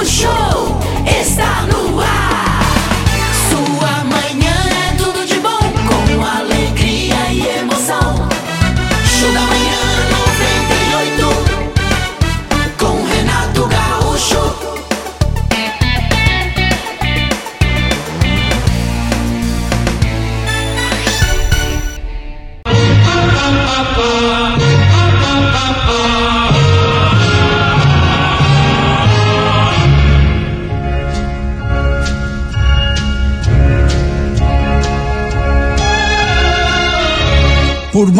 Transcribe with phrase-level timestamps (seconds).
[0.00, 0.39] O show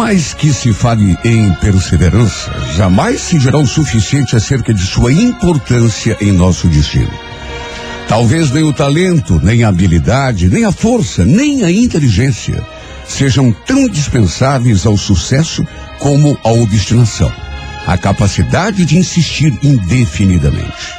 [0.01, 6.17] mais que se fale em perseverança, jamais se dirá o suficiente acerca de sua importância
[6.19, 7.11] em nosso destino.
[8.07, 12.65] Talvez nem o talento, nem a habilidade, nem a força, nem a inteligência
[13.07, 15.63] sejam tão dispensáveis ao sucesso
[15.99, 17.31] como a obstinação,
[17.85, 20.95] a capacidade de insistir indefinidamente.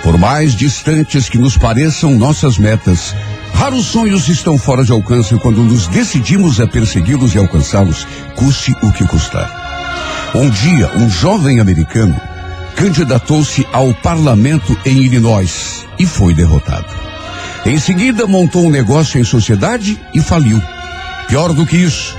[0.00, 3.16] Por mais distantes que nos pareçam nossas metas,
[3.68, 8.90] raros sonhos estão fora de alcance quando nos decidimos a persegui-los e alcançá-los, custe o
[8.90, 10.32] que custar.
[10.34, 12.18] Um dia, um jovem americano
[12.74, 16.86] candidatou-se ao parlamento em Illinois e foi derrotado.
[17.66, 20.62] Em seguida, montou um negócio em sociedade e faliu.
[21.28, 22.16] Pior do que isso,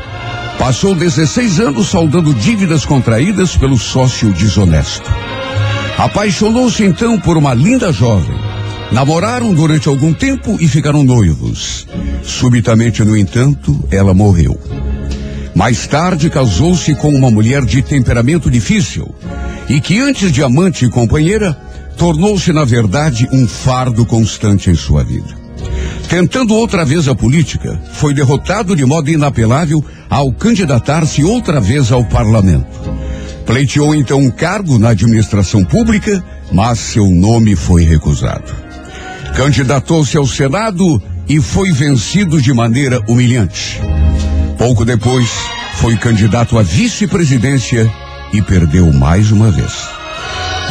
[0.60, 5.12] passou 16 anos saldando dívidas contraídas pelo sócio desonesto.
[5.98, 8.49] Apaixonou-se então por uma linda jovem.
[8.92, 11.88] Namoraram durante algum tempo e ficaram noivos.
[12.24, 14.60] Subitamente, no entanto, ela morreu.
[15.56, 19.14] Mais tarde, casou-se com uma mulher de temperamento difícil
[19.68, 21.56] e que, antes de amante e companheira,
[21.98, 25.38] tornou-se, na verdade, um fardo constante em sua vida.
[26.08, 32.04] Tentando outra vez a política, foi derrotado de modo inapelável ao candidatar-se outra vez ao
[32.04, 32.66] parlamento.
[33.46, 38.69] Pleiteou então um cargo na administração pública, mas seu nome foi recusado.
[39.40, 43.80] Candidatou-se ao Senado e foi vencido de maneira humilhante.
[44.58, 45.30] Pouco depois,
[45.76, 47.90] foi candidato à vice-presidência
[48.34, 49.88] e perdeu mais uma vez.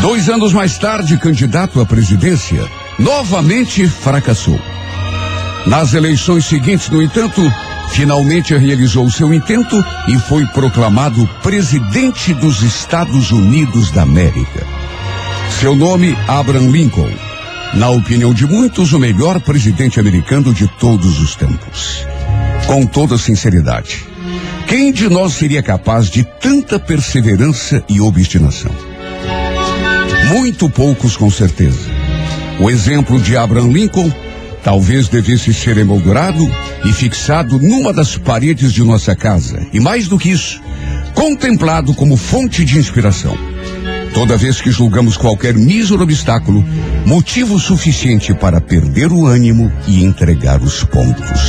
[0.03, 2.62] Dois anos mais tarde, candidato à presidência,
[2.98, 4.60] novamente fracassou.
[5.64, 7.41] Nas eleições seguintes, no entanto,
[7.88, 14.66] finalmente realizou seu intento e foi proclamado presidente dos Estados Unidos da América.
[15.59, 17.28] Seu nome, Abraham Lincoln.
[17.75, 22.06] Na opinião de muitos, o melhor presidente americano de todos os tempos.
[22.67, 24.05] Com toda sinceridade,
[24.67, 28.73] quem de nós seria capaz de tanta perseverança e obstinação?
[30.29, 31.91] Muito poucos, com certeza.
[32.59, 34.12] O exemplo de Abraham Lincoln
[34.62, 36.50] talvez devesse ser emoldurado
[36.85, 39.67] e fixado numa das paredes de nossa casa.
[39.73, 40.61] E mais do que isso,
[41.15, 43.37] contemplado como fonte de inspiração.
[44.14, 46.64] Toda vez que julgamos qualquer mísero obstáculo,
[47.04, 51.41] motivo suficiente para perder o ânimo e entregar os pontos.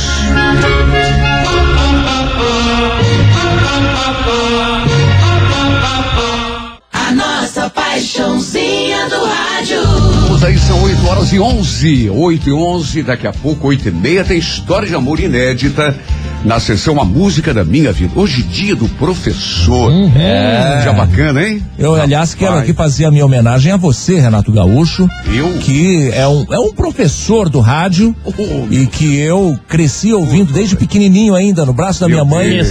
[6.92, 9.82] A nossa paixãozinha do rádio.
[10.28, 12.10] Vamos aí, são 8 horas e 11.
[12.10, 15.98] 8 e 11, daqui a pouco, 8 e meia, tem história de amor inédita
[16.44, 18.12] na sessão A Música da Minha Vida.
[18.18, 19.90] Hoje, dia do professor.
[19.90, 20.10] Uhum.
[20.16, 20.80] É.
[20.84, 21.62] Já bacana, hein?
[21.78, 22.64] Eu, aliás, quero Rapaz.
[22.70, 25.08] aqui fazer a minha homenagem a você, Renato Gaúcho.
[25.26, 25.52] Eu?
[25.60, 30.76] Que é um, é um professor do rádio Oh, e que eu cresci ouvindo desde
[30.76, 32.48] pequenininho ainda, no braço da minha mãe.
[32.50, 32.68] Deus.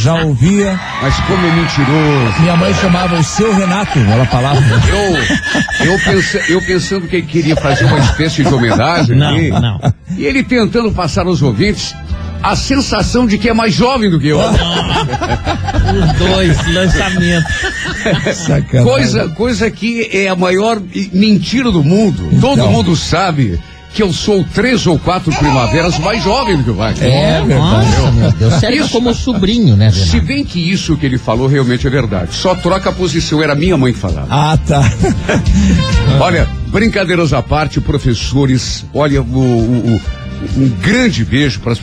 [0.00, 0.78] Já ouvia.
[1.02, 2.40] Mas como é mentiroso.
[2.40, 4.60] Minha mãe chamava o seu Renato, ela falava.
[5.80, 9.50] Eu, eu, pense- eu pensando que ele queria fazer uma espécie de homenagem Não, aqui,
[9.50, 9.80] não.
[10.16, 11.94] E ele tentando passar aos ouvintes
[12.42, 14.38] a sensação de que é mais jovem do que eu.
[14.40, 17.52] Os dois lançamentos.
[18.36, 18.84] Sacanagem.
[18.84, 20.80] Coisa, coisa que é a maior
[21.12, 22.28] mentira do mundo.
[22.40, 22.72] Todo Então.
[22.72, 23.58] mundo sabe
[23.94, 27.10] que eu sou três ou quatro primaveras mais jovem do que o Wagner.
[27.12, 27.58] É verdade.
[27.58, 28.54] Nossa, meu Deus.
[28.54, 28.90] Sério Isso.
[28.90, 30.26] como sobrinho, né, Se Renato?
[30.26, 32.34] bem que isso que ele falou realmente é verdade.
[32.34, 34.26] Só troca a posição, era minha mãe que falava.
[34.30, 34.82] Ah, tá.
[36.20, 40.00] Olha, brincadeiras à parte, professores, olha, o, o- o-
[40.56, 41.80] um grande beijo para as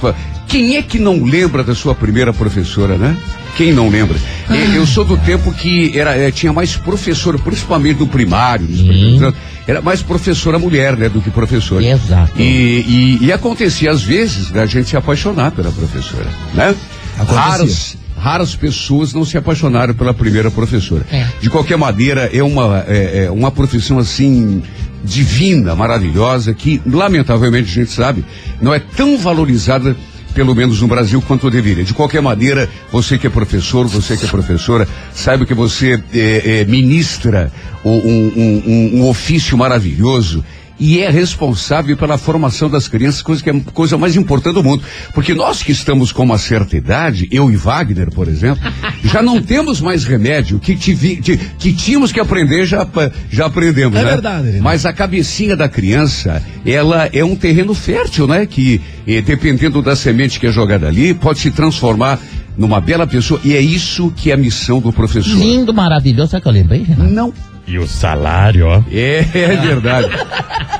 [0.48, 3.16] Quem é que não lembra da sua primeira professora, né?
[3.57, 4.18] Quem não lembra?
[4.50, 8.81] E- Eu sou do tempo que era, eh, tinha mais professora, principalmente no primário, nos
[8.81, 9.36] primeiros anos,
[9.66, 11.81] era mais professora mulher, né, do que professor.
[11.81, 12.34] Exato.
[12.38, 16.75] E, e, e acontecia às vezes da gente se apaixonar pela professora, né?
[17.18, 17.40] Acontecia.
[17.42, 21.06] Raras, raras pessoas não se apaixonaram pela primeira professora.
[21.10, 21.25] É.
[21.42, 24.62] De qualquer maneira, é uma, é, é uma profissão assim
[25.06, 28.25] divina, maravilhosa, que lamentavelmente a gente sabe,
[28.62, 29.96] não é tão valorizada
[30.34, 31.86] pelo menos no Brasil, quanto deveria.
[31.86, 36.42] De qualquer maneira, você que é professor, você que é professora, saiba que você eh,
[36.62, 37.50] eh, ministra
[37.86, 38.34] um, um-
[38.66, 40.44] um- um ofício maravilhoso
[40.80, 44.63] e é responsável pela formação das crianças, coisa que é a coisa mais importante do
[44.63, 44.83] mundo.
[45.13, 48.62] Porque nós que estamos com uma certa idade, eu e Wagner, por exemplo,
[49.04, 50.60] já não temos mais remédio.
[50.60, 52.86] Que, tive- que, tínhamos que aprender, já,
[53.31, 54.12] já aprendemos, É né?
[54.12, 54.60] verdade.
[54.62, 58.45] Mas a cabecinha da criança, ela é um terreno fértil, né?
[58.45, 62.19] Que, eh, dependendo da semente que é jogada ali, pode se transformar
[62.57, 63.39] numa bela pessoa.
[63.44, 65.38] E é isso que é a missão do professor.
[65.38, 66.31] Lindo, maravilhoso.
[66.31, 67.12] Sabe que eu lembrei, Renato?
[67.13, 67.33] Não
[67.67, 68.83] E o salário, ó.
[68.91, 70.09] é, é verdade.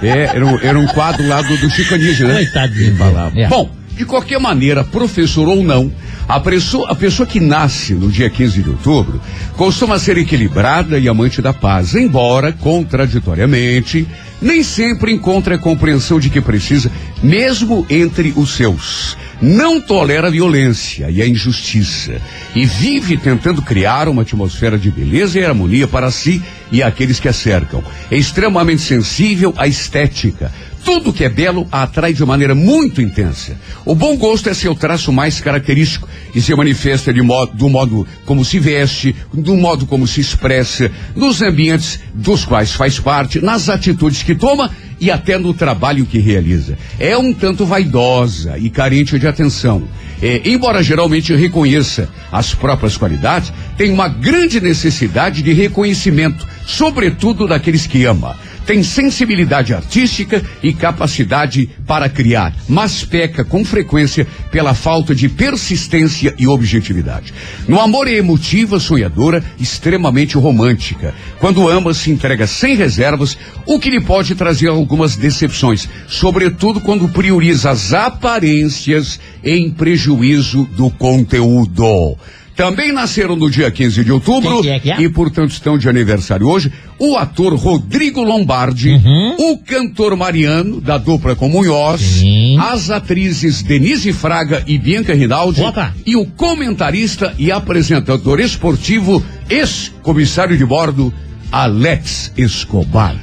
[0.02, 2.36] É, era, um, era um quadro lá do, do Chico Anísio, né?
[2.36, 2.96] Coitadinho.
[2.96, 3.40] Falava.
[3.40, 3.48] É.
[3.48, 5.92] Bom, de qualquer maneira, professor ou não,
[6.28, 9.22] a pessoa, a pessoa que nasce no dia 15 de outubro
[9.56, 14.08] costuma ser equilibrada e amante da paz, embora, contraditoriamente,
[14.46, 16.92] nem sempre encontre a compreensão de que precisa,
[17.24, 19.18] mesmo entre os seus.
[19.42, 22.22] Não tolera a violência e a injustiça
[22.56, 27.28] e vive tentando criar uma atmosfera de beleza e harmonia para si e aqueles que
[27.28, 27.84] a cercam.
[28.12, 30.52] É extremamente sensível à estética.
[30.86, 33.58] Tudo que é belo a atrai de maneira muito intensa.
[33.84, 38.08] O bom gosto é seu traço mais característico e se manifesta de modo, do modo
[38.24, 43.68] como se veste, do modo como se expressa, nos ambientes dos quais faz parte, nas
[43.68, 44.70] atitudes que toma
[45.02, 46.78] e até no trabalho que realiza.
[47.00, 49.88] É um tanto vaidosa e carente de atenção.
[50.22, 57.88] É, embora geralmente reconheça as próprias qualidades, tem uma grande necessidade de reconhecimento, sobretudo daqueles
[57.88, 58.38] que ama.
[58.66, 66.34] Tem sensibilidade artística e capacidade para criar, mas peca com frequência pela falta de persistência
[66.38, 67.34] e objetividade.
[67.68, 71.14] No amor é emotiva, sonhadora, extremamente romântica.
[71.40, 77.08] Quando ama, se entrega sem reservas, o que lhe pode trazer algumas decepções, sobretudo quando
[77.10, 82.18] prioriza as aparências em prejuízo do conteúdo.
[82.56, 85.02] Também nasceram no dia 15 de outubro que é que é?
[85.02, 89.36] e, portanto, estão de aniversário hoje o ator Rodrigo Lombardi, Uhum.
[89.52, 92.58] o cantor Mariano, da dupla com Munhoz, Sim.
[92.58, 95.94] as atrizes Denise Fraga e Bianca Rinaldi Opa.
[96.06, 101.14] e o comentarista e apresentador esportivo, ex-comissário de bordo,
[101.52, 103.16] Alex Escobar.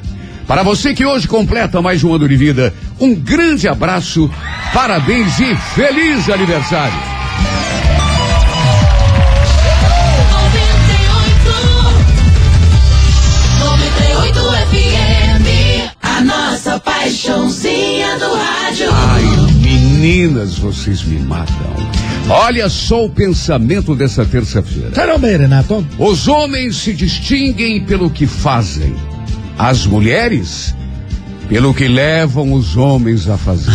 [0.46, 4.30] Para você que hoje completa mais um ano de vida, um grande abraço,
[4.74, 7.21] parabéns e feliz aniversário!
[17.02, 18.86] Paixãozinha do rádio.
[18.92, 19.24] Ai,
[19.60, 21.74] meninas, vocês me matam.
[22.28, 24.90] Olha só o pensamento dessa terça-feira.
[25.36, 25.84] Renato.
[25.98, 28.94] Os homens se distinguem pelo que fazem.
[29.58, 30.76] As mulheres,
[31.48, 33.72] pelo que levam os homens a fazer.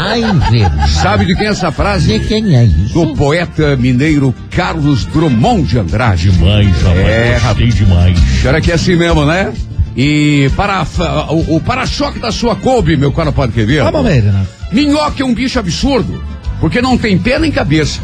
[0.00, 0.88] Ai, velho.
[0.88, 2.18] Sabe de quem é essa frase?
[2.18, 2.94] De quem é isso?
[2.94, 6.30] Do poeta mineiro Carlos Drummond de Andrade.
[6.30, 6.98] Demais, rapaz.
[6.98, 8.18] É, Gostei demais.
[8.40, 9.52] Será que é assim mesmo, né?
[9.96, 10.84] E para
[11.30, 13.84] o, o para-choque da sua Kombi, meu caro Padre Quevedo.
[13.84, 14.48] Vamos ver, Renato.
[14.72, 16.22] Minhoca é um bicho absurdo,
[16.60, 18.00] porque não tem pé nem cabeça.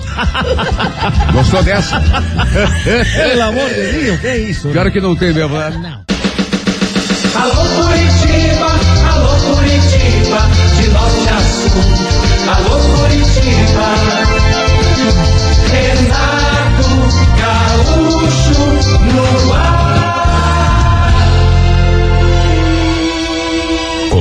[1.32, 2.00] Gostou dessa?
[2.00, 4.68] Pelo amor de Deus, que é isso?
[4.68, 5.70] Pior que não tem mesmo, né?
[5.82, 6.10] Não.
[7.42, 8.70] Alô Curitiba,
[9.12, 11.70] alô Curitiba, de norte a sul.
[12.54, 13.88] Alô Curitiba,
[15.72, 16.90] Renato
[17.36, 18.60] Gaúcho
[19.14, 19.89] no ar.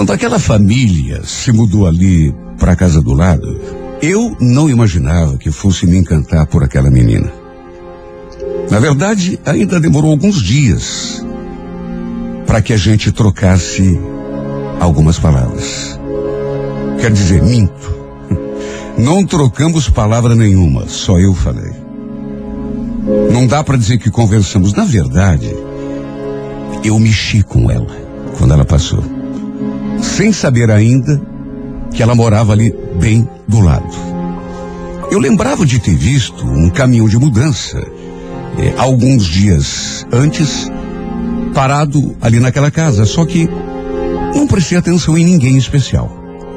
[0.00, 3.60] Quando aquela família se mudou ali para a casa do lado,
[4.00, 7.30] eu não imaginava que fosse me encantar por aquela menina.
[8.70, 11.22] Na verdade, ainda demorou alguns dias
[12.46, 14.00] para que a gente trocasse
[14.80, 16.00] algumas palavras.
[16.98, 17.94] Quer dizer, minto.
[18.96, 21.72] Não trocamos palavra nenhuma, só eu falei.
[23.30, 24.72] Não dá para dizer que conversamos.
[24.72, 25.54] Na verdade,
[26.82, 27.94] eu mexi com ela
[28.38, 29.19] quando ela passou
[30.02, 31.20] sem saber ainda
[31.92, 33.88] que ela morava ali bem do lado.
[35.10, 37.78] Eu lembrava de ter visto um caminhão de mudança
[38.58, 40.70] eh, alguns dias antes
[41.52, 43.48] parado ali naquela casa, só que
[44.34, 46.10] não prestei atenção em ninguém especial.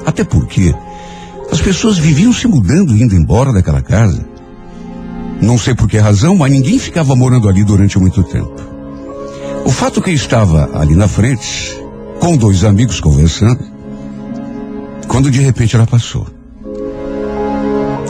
[0.05, 0.73] Até porque
[1.51, 4.23] as pessoas viviam se mudando indo embora daquela casa.
[5.41, 8.55] Não sei por que razão, mas ninguém ficava morando ali durante muito tempo.
[9.65, 11.82] O fato que eu estava ali na frente,
[12.23, 13.59] com dois amigos conversando,
[15.09, 16.25] quando de repente ela passou.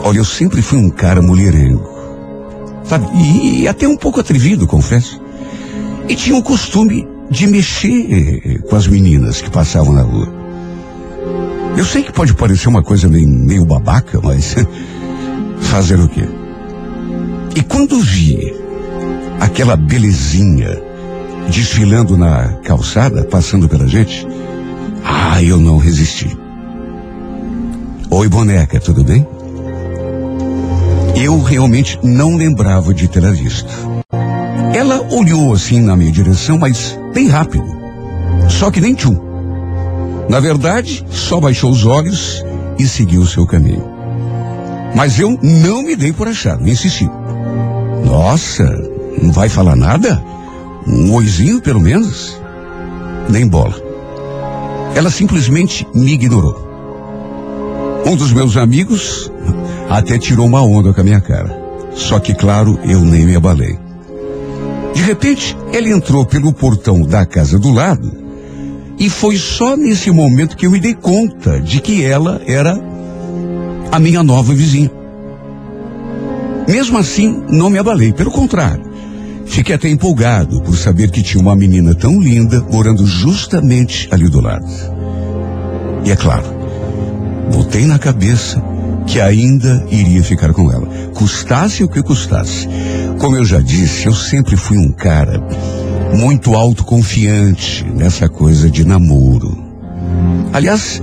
[0.04, 1.84] Olha, eu sempre fui um cara mulherengo,
[2.84, 3.08] sabe?
[3.12, 5.20] E, e até um pouco atrevido, confesso.
[6.08, 10.32] E tinha o costume de mexer eh, com as meninas que passavam na rua.
[11.76, 14.54] Eu sei que pode parecer uma coisa meio, meio babaca, mas
[15.58, 16.28] fazer o quê?
[17.56, 18.54] E quando vi
[19.40, 20.93] aquela belezinha
[21.48, 24.26] desfilando na calçada, passando pela gente,
[25.04, 26.36] ah, eu não resisti.
[28.10, 29.26] Oi, boneca, tudo bem?
[31.16, 33.72] Eu realmente não lembrava de tê-la visto.
[34.74, 37.66] Ela olhou assim na minha direção, mas bem rápido.
[38.48, 39.16] Só que nem tchum.
[40.28, 42.44] Na verdade, só baixou os olhos
[42.78, 43.84] e seguiu seu caminho.
[44.94, 47.08] Mas eu não me dei por achado, insisti.
[48.04, 48.64] Nossa,
[49.20, 50.22] não vai falar nada?
[50.86, 52.40] Um oizinho, pelo menos?
[53.28, 53.74] Nem bola.
[54.94, 56.64] Ela simplesmente me ignorou.
[58.06, 59.30] Um dos meus amigos
[59.88, 61.62] até tirou uma onda com a minha cara.
[61.94, 63.78] Só que, claro, eu nem me abalei.
[64.94, 68.24] De repente, ela entrou pelo portão da casa do lado
[68.98, 72.78] e foi só nesse momento que eu me dei conta de que ela era
[73.90, 74.90] a minha nova vizinha.
[76.68, 78.93] Mesmo assim, não me abalei, pelo contrário.
[79.46, 84.40] Fiquei até empolgado por saber que tinha uma menina tão linda morando justamente ali do
[84.40, 84.66] lado.
[86.04, 86.44] E é claro,
[87.52, 88.62] botei na cabeça
[89.06, 92.68] que ainda iria ficar com ela, custasse o que custasse.
[93.18, 95.40] Como eu já disse, eu sempre fui um cara
[96.16, 99.62] muito autoconfiante nessa coisa de namoro.
[100.52, 101.00] Aliás,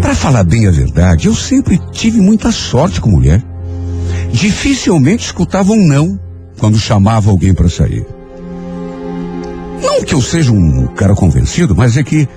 [0.00, 3.42] para falar bem a verdade, eu sempre tive muita sorte com mulher.
[4.32, 6.18] Dificilmente escutava um não
[6.60, 8.06] quando chamava alguém para sair.
[9.82, 12.28] Não que eu seja um cara convencido, mas é que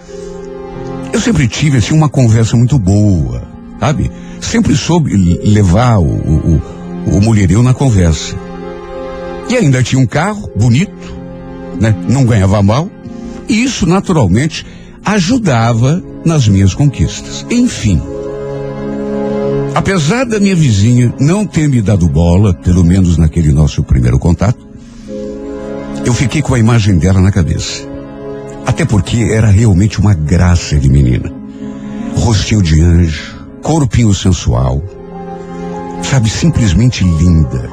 [1.12, 3.44] eu sempre tive assim uma conversa muito boa,
[3.80, 4.10] sabe?
[4.39, 6.62] Sempre soube levar o, o,
[7.18, 8.36] o mulherio na conversa.
[9.50, 11.13] E ainda tinha um carro bonito,
[11.80, 11.94] né?
[12.10, 12.89] Não ganhava mal.
[13.50, 14.65] E isso naturalmente
[15.03, 17.46] ajudava nas minhas conquistas.
[17.51, 18.01] Enfim.
[19.75, 24.68] Apesar da minha vizinha não ter me dado bola, pelo menos naquele nosso primeiro contato,
[26.06, 27.82] eu fiquei com a imagem dela na cabeça.
[28.65, 31.34] Até porque era realmente uma graça de menina.
[32.15, 34.84] Rostinho de anjo, corpinho sensual,
[36.03, 37.70] sabe, simplesmente linda.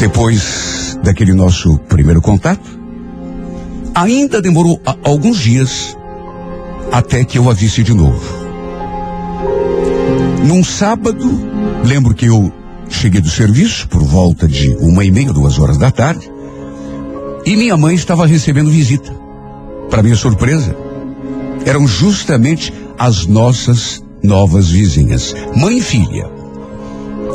[0.00, 2.80] Depois daquele nosso primeiro contato,
[3.94, 5.96] ainda demorou alguns dias
[6.90, 8.41] até que eu a visse de novo.
[10.44, 11.30] Num sábado,
[11.84, 12.52] lembro que eu
[12.88, 16.30] cheguei do serviço por volta de uma e meia, duas horas da tarde,
[17.46, 19.12] e minha mãe estava recebendo visita.
[19.88, 20.76] Para minha surpresa,
[21.64, 26.28] eram justamente as nossas novas vizinhas, mãe e filha.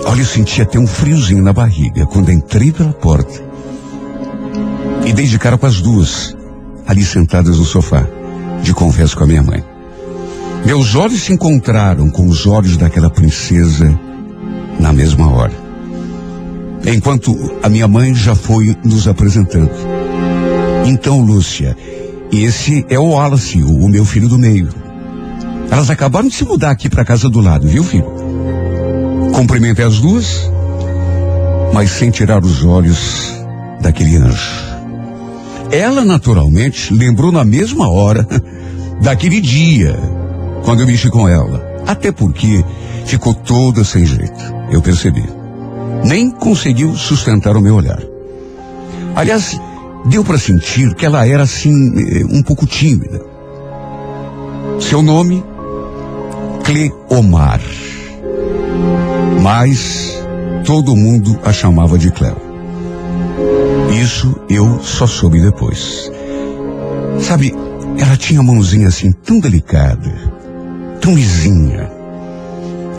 [0.06, 3.42] Olha, eu senti até um friozinho na barriga quando entrei pela porta.
[5.06, 6.36] E dei de cara com as duas,
[6.86, 8.06] ali sentadas no sofá,
[8.62, 9.77] de conversa com a minha mãe.
[10.68, 13.98] Meus olhos se encontraram com os olhos daquela princesa
[14.78, 15.54] na mesma hora.
[16.86, 17.34] Enquanto
[17.64, 19.72] a minha mãe já foi nos apresentando.
[20.86, 21.74] Então, Lúcia,
[22.34, 24.68] esse é o Wallace, o, meu filho do meio.
[25.72, 28.12] Elas acabaram de se mudar aqui para casa do lado, viu, filho?
[29.34, 30.52] Cumprimentei as duas,
[31.74, 33.34] mas sem tirar os olhos
[33.80, 34.52] daquele anjo.
[35.72, 38.28] Ela, naturalmente, lembrou na mesma hora
[39.02, 39.98] daquele dia,
[40.68, 41.66] quando eu mexi com ela.
[41.88, 42.62] Até porque
[43.06, 44.54] ficou toda sem jeito.
[44.70, 45.24] Eu percebi.
[46.04, 48.04] Nem conseguiu sustentar o meu olhar.
[49.16, 49.58] Aliás,
[50.08, 53.22] deu para sentir que ela era assim, eh, um pouco tímida.
[54.82, 55.42] Seu nome,
[56.66, 57.62] Cleomar.
[59.42, 60.22] Mas
[60.66, 62.36] todo mundo a chamava de Cleo.
[64.02, 66.12] Isso eu só soube depois.
[67.22, 67.56] Sabe,
[67.98, 70.37] ela tinha a mãozinha assim tão delicada,
[71.08, 71.90] tão lisinha,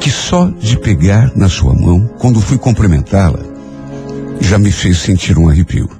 [0.00, 3.41] que só de pegar na sua mão, quando fui cumprimentá-la,
[4.41, 5.91] já me fez sentir um arrepio.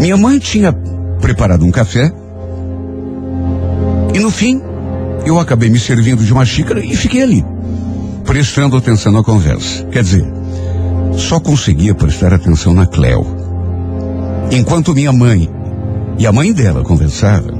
[0.00, 0.72] Minha mãe tinha
[1.20, 2.12] preparado um café
[4.12, 4.60] e no fim
[5.24, 7.44] eu acabei me servindo de uma xícara e fiquei ali,
[8.24, 9.84] prestando atenção na conversa.
[9.84, 10.26] Quer dizer,
[11.16, 13.24] só conseguia prestar atenção na Cleo.
[14.50, 15.48] Enquanto minha mãe
[16.18, 17.57] e a mãe dela conversavam,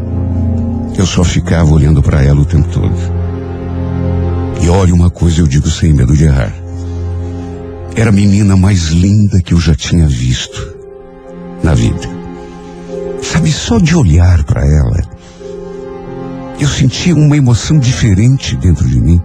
[0.98, 2.92] eu só ficava olhando para ela o tempo todo.
[4.60, 6.52] E olha uma coisa eu digo sem medo de errar.
[7.94, 10.76] era a menina mais linda que eu já tinha visto
[11.62, 12.08] na vida.
[13.22, 15.02] Sabe, só de olhar para ela,
[16.60, 19.22] eu sentia uma emoção diferente dentro de mim.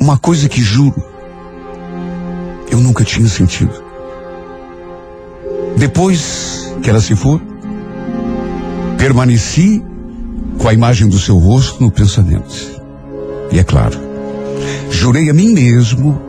[0.00, 1.02] Uma coisa que juro,
[2.70, 3.72] eu nunca tinha sentido.
[5.76, 7.40] Depois que ela se for,
[8.96, 9.89] permaneci
[10.60, 12.54] com a imagem do seu rosto no pensamento.
[13.50, 13.98] E é claro,
[14.90, 16.20] jurei a mim mesmo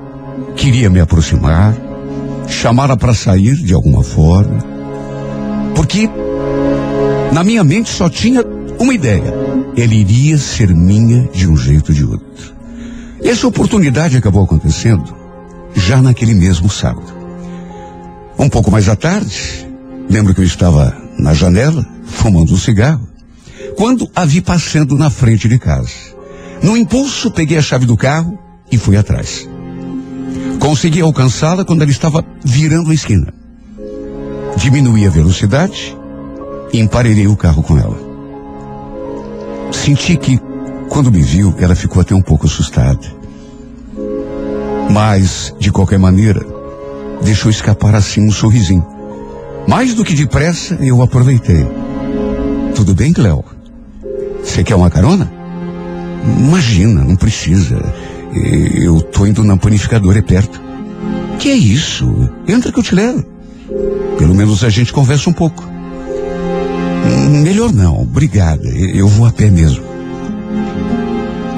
[0.55, 1.75] que iria me aproximar,
[2.47, 4.63] chamá-la para sair de alguma forma,
[5.75, 6.09] porque
[7.33, 8.41] na minha mente só tinha
[8.79, 9.33] uma ideia:
[9.75, 12.55] ele iria ser minha de um jeito ou de outro.
[13.21, 15.13] E essa oportunidade acabou acontecendo
[15.75, 17.13] já naquele mesmo sábado.
[18.39, 19.67] Um pouco mais à tarde,
[20.09, 23.10] lembro que eu estava na janela, fumando um cigarro,
[23.75, 25.91] quando a vi passando na frente de casa.
[26.61, 28.37] No impulso, peguei a chave do carro
[28.71, 29.49] e fui atrás.
[30.59, 33.33] Consegui alcançá-la quando ela estava virando a esquina.
[34.57, 35.97] Diminuí a velocidade
[36.71, 37.97] e emparelhei o carro com ela.
[39.71, 40.39] Senti que,
[40.89, 42.99] quando me viu, ela ficou até um pouco assustada.
[44.91, 46.45] Mas, de qualquer maneira,
[47.23, 48.85] deixou escapar assim um sorrisinho.
[49.67, 51.65] Mais do que depressa, eu aproveitei.
[52.75, 53.43] Tudo bem, Cleo?
[54.43, 55.31] Você quer uma carona?
[56.39, 57.81] Imagina, não precisa.
[58.75, 60.61] Eu tô indo na panificadora, é perto.
[61.39, 62.29] Que é isso?
[62.47, 63.25] Entra que eu te levo.
[64.17, 65.63] Pelo menos a gente conversa um pouco.
[67.43, 68.67] Melhor não, obrigada.
[68.67, 69.83] Eu vou a pé mesmo.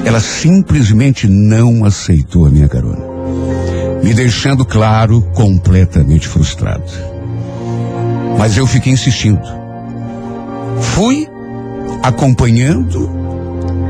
[0.06, 3.14] Ela simplesmente não aceitou a minha carona
[4.04, 6.84] me deixando claro completamente frustrado.
[8.38, 9.42] Mas eu fiquei insistindo.
[10.82, 11.28] Fui
[12.04, 13.10] acompanhando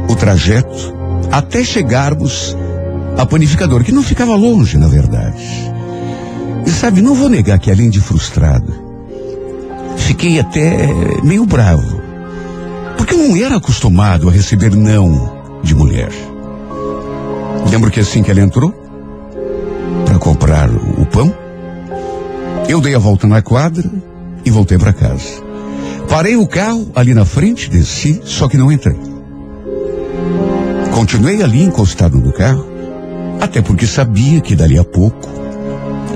[0.08, 0.94] o trajeto
[1.32, 2.56] até chegarmos
[3.18, 5.44] à panificadora, que não ficava longe, na verdade.
[6.66, 8.72] E sabe, não vou negar que além de frustrado,
[9.98, 10.88] fiquei até
[11.24, 12.02] meio bravo.
[12.96, 16.12] Porque eu não era acostumado a receber não de mulher.
[17.70, 18.72] Lembro que assim que ela entrou,
[20.06, 21.34] para comprar o pão.
[22.70, 23.90] Eu dei a volta na quadra
[24.46, 25.43] e voltei para casa.
[26.14, 28.96] Parei o carro ali na frente, desci, só que não entrei.
[30.94, 32.68] Continuei ali encostado no carro,
[33.42, 35.28] até porque sabia que dali a pouco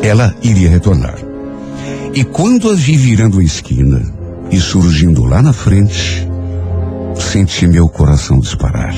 [0.03, 1.17] ela iria retornar.
[2.13, 3.99] E quando a vi virando a esquina
[4.51, 6.29] e surgindo lá na frente,
[7.15, 8.93] senti meu coração disparar.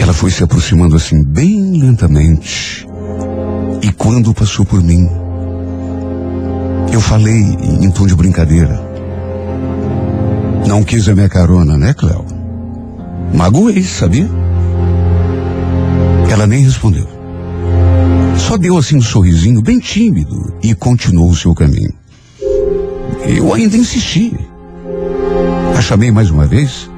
[0.00, 2.88] Ela foi se aproximando assim bem lentamente.
[3.82, 5.06] E quando passou por mim,
[6.98, 8.76] eu falei em tom de brincadeira.
[10.66, 12.26] Não quis a minha carona, né, Cléo?
[13.32, 14.28] Magoei, sabia?
[16.28, 17.06] Ela nem respondeu.
[18.36, 21.92] Só deu assim um sorrisinho bem tímido e continuou o seu caminho.
[23.28, 24.36] Eu ainda insisti.
[25.78, 26.90] A chamei mais uma vez,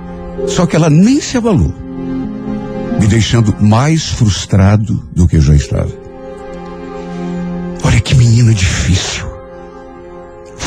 [0.47, 1.75] só que ela nem se abalou
[2.99, 5.93] me deixando mais frustrado do que eu já estava.
[7.85, 9.30] Olha que menina difícil.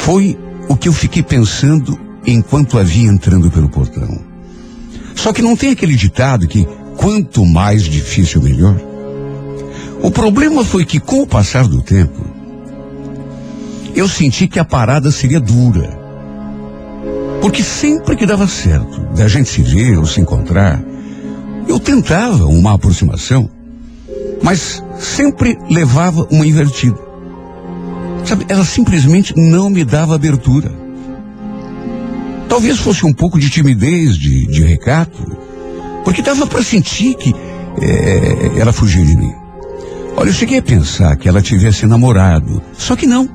[0.04, 0.38] Foi
[0.68, 4.20] o que eu fiquei pensando enquanto a vi entrando pelo portão.
[5.16, 8.76] Só que não tem aquele ditado que quanto mais difícil, melhor.
[10.02, 12.22] O problema foi que, com o passar do tempo,
[13.96, 15.98] eu senti que a parada seria dura.
[17.39, 20.84] Porque sempre que dava certo da gente se ver ou se encontrar,
[21.66, 23.50] eu tentava uma aproximação,
[24.42, 27.12] mas sempre levava uma invertida.
[28.26, 30.72] Sabe, ela simplesmente não me dava abertura.
[32.48, 35.38] Talvez fosse um pouco de timidez, de, de recato,
[36.04, 37.34] porque dava para sentir que
[37.82, 39.34] é, ela fugia de mim.
[40.16, 43.28] Olha, eu cheguei a pensar que ela tivesse namorado, só que não.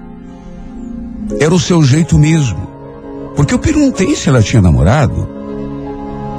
[1.41, 2.69] Era o seu jeito mesmo.
[3.35, 5.29] Porque eu perguntei se ela tinha namorado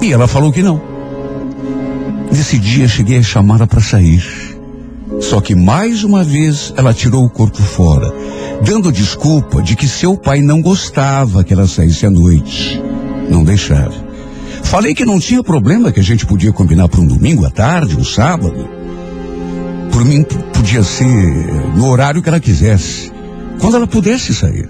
[0.01, 0.81] e ela falou que não.
[2.31, 4.23] Nesse dia cheguei a chamá-la para sair.
[5.19, 8.13] Só que mais uma vez ela tirou o corpo fora,
[8.63, 12.81] dando desculpa de que seu pai não gostava que ela saísse à noite.
[13.29, 13.93] Não deixava.
[14.63, 17.97] Falei que não tinha problema, que a gente podia combinar para um domingo à tarde,
[17.97, 18.67] um sábado.
[19.91, 21.05] Por mim, podia ser
[21.75, 23.11] no horário que ela quisesse,
[23.59, 24.69] quando ela pudesse sair.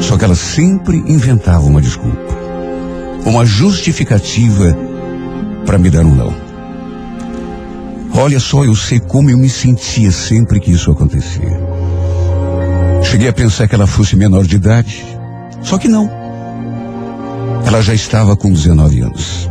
[0.00, 2.36] Só que ela sempre inventava uma desculpa,
[3.24, 4.76] uma justificativa
[5.64, 6.48] para me dar um não.
[8.14, 11.67] Olha só, eu sei como eu me sentia sempre que isso acontecia.
[13.10, 15.02] Cheguei a pensar que ela fosse menor de idade,
[15.62, 16.10] só que não.
[17.64, 19.48] Ela já estava com 19 anos.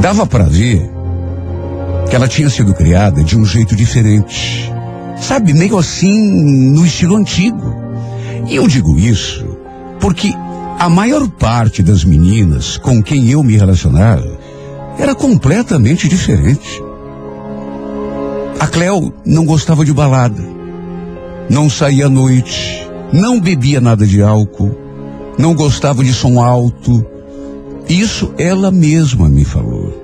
[0.00, 0.90] Dava para ver
[2.10, 4.72] que ela tinha sido criada de um jeito diferente.
[5.20, 7.76] Sabe, meio assim, no estilo antigo.
[8.48, 9.46] E eu digo isso
[10.00, 10.34] porque
[10.80, 14.36] a maior parte das meninas com quem eu me relacionava
[14.98, 16.82] era completamente diferente.
[18.58, 20.42] A Cleo não gostava de balada,
[21.52, 24.74] não saía à noite, não bebia nada de álcool,
[25.38, 27.04] não gostava de som alto.
[27.86, 30.02] Isso ela mesma me falou.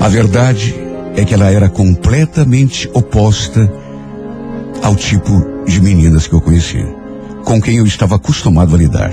[0.00, 0.74] A verdade
[1.14, 3.70] é que ela era completamente oposta
[4.82, 5.30] ao tipo
[5.66, 6.88] de meninas que eu conhecia,
[7.44, 9.12] com quem eu estava acostumado a lidar.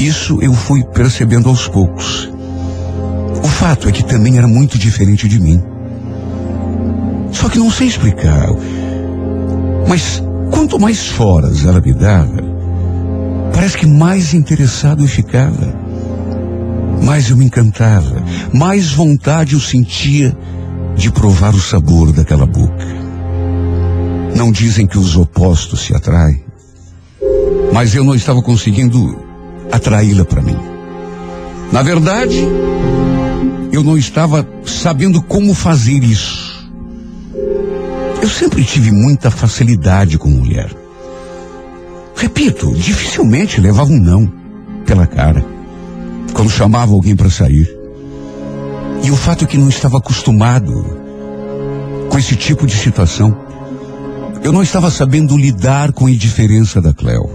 [0.00, 2.30] Isso eu fui percebendo aos poucos.
[3.44, 5.62] O fato é que também era muito diferente de mim.
[7.30, 8.48] Só que não sei explicar.
[9.88, 12.42] Mas quanto mais foras ela me dava,
[13.52, 15.80] parece que mais interessado eu ficava.
[17.02, 20.36] Mais eu me encantava, mais vontade eu sentia
[20.96, 22.86] de provar o sabor daquela boca.
[24.36, 26.44] Não dizem que os opostos se atraem,
[27.72, 29.18] mas eu não estava conseguindo
[29.70, 30.56] atraí-la para mim.
[31.72, 32.46] Na verdade,
[33.72, 36.51] eu não estava sabendo como fazer isso.
[38.22, 40.70] Eu sempre tive muita facilidade com mulher.
[42.14, 44.32] Repito, dificilmente levava um não
[44.86, 45.44] pela cara
[46.32, 47.68] quando chamava alguém para sair.
[49.02, 50.72] E o fato é que não estava acostumado
[52.08, 53.36] com esse tipo de situação.
[54.44, 57.28] Eu não estava sabendo lidar com a indiferença da Cleo.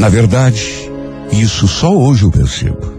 [0.00, 0.90] Na verdade,
[1.30, 2.92] isso só hoje eu percebo.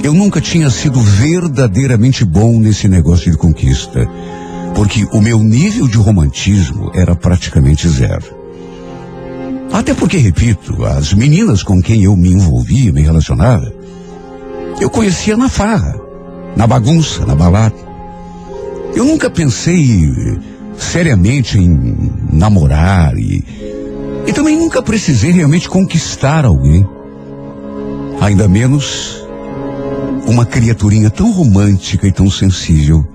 [0.00, 4.08] Eu nunca tinha sido verdadeiramente bom nesse negócio de conquista,
[4.74, 8.40] porque o meu nível de romantismo era praticamente zero.
[9.72, 13.72] Até porque, repito, as meninas com quem eu me envolvia, me relacionava,
[14.80, 15.98] eu conhecia na farra,
[16.56, 17.76] na bagunça, na balada.
[18.94, 20.38] Eu nunca pensei
[20.76, 23.44] seriamente em namorar e,
[24.26, 26.86] e também nunca precisei realmente conquistar alguém.
[28.20, 29.24] Ainda menos
[30.26, 33.06] uma criaturinha tão romântica e tão sensível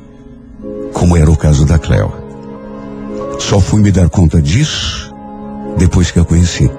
[0.95, 2.12] como era o caso da Cleo.
[3.38, 5.13] Só fui me dar conta disso
[5.77, 6.71] depois que a conheci.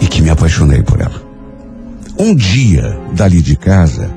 [0.00, 1.22] E que me apaixonei por ela.
[2.18, 4.10] Um dia, dali de casa,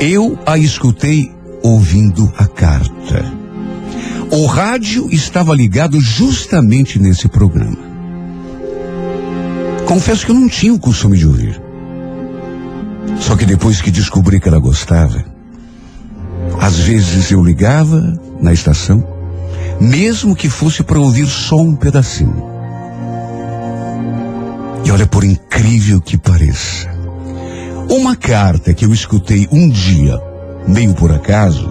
[0.00, 3.32] eu a escutei ouvindo a carta.
[4.32, 7.78] O rádio estava ligado justamente nesse programa.
[9.86, 11.62] Confesso que eu não tinha o costume de ouvir.
[13.20, 15.31] Só que depois que descobri que ela gostava,
[16.62, 18.00] às vezes eu ligava
[18.40, 19.04] na estação
[19.80, 22.50] mesmo que fosse para ouvir só um pedacinho.
[24.84, 26.88] E olha, por incrível que pareça,
[27.90, 30.20] uma carta que eu escutei um dia,
[30.68, 31.68] meio por acaso,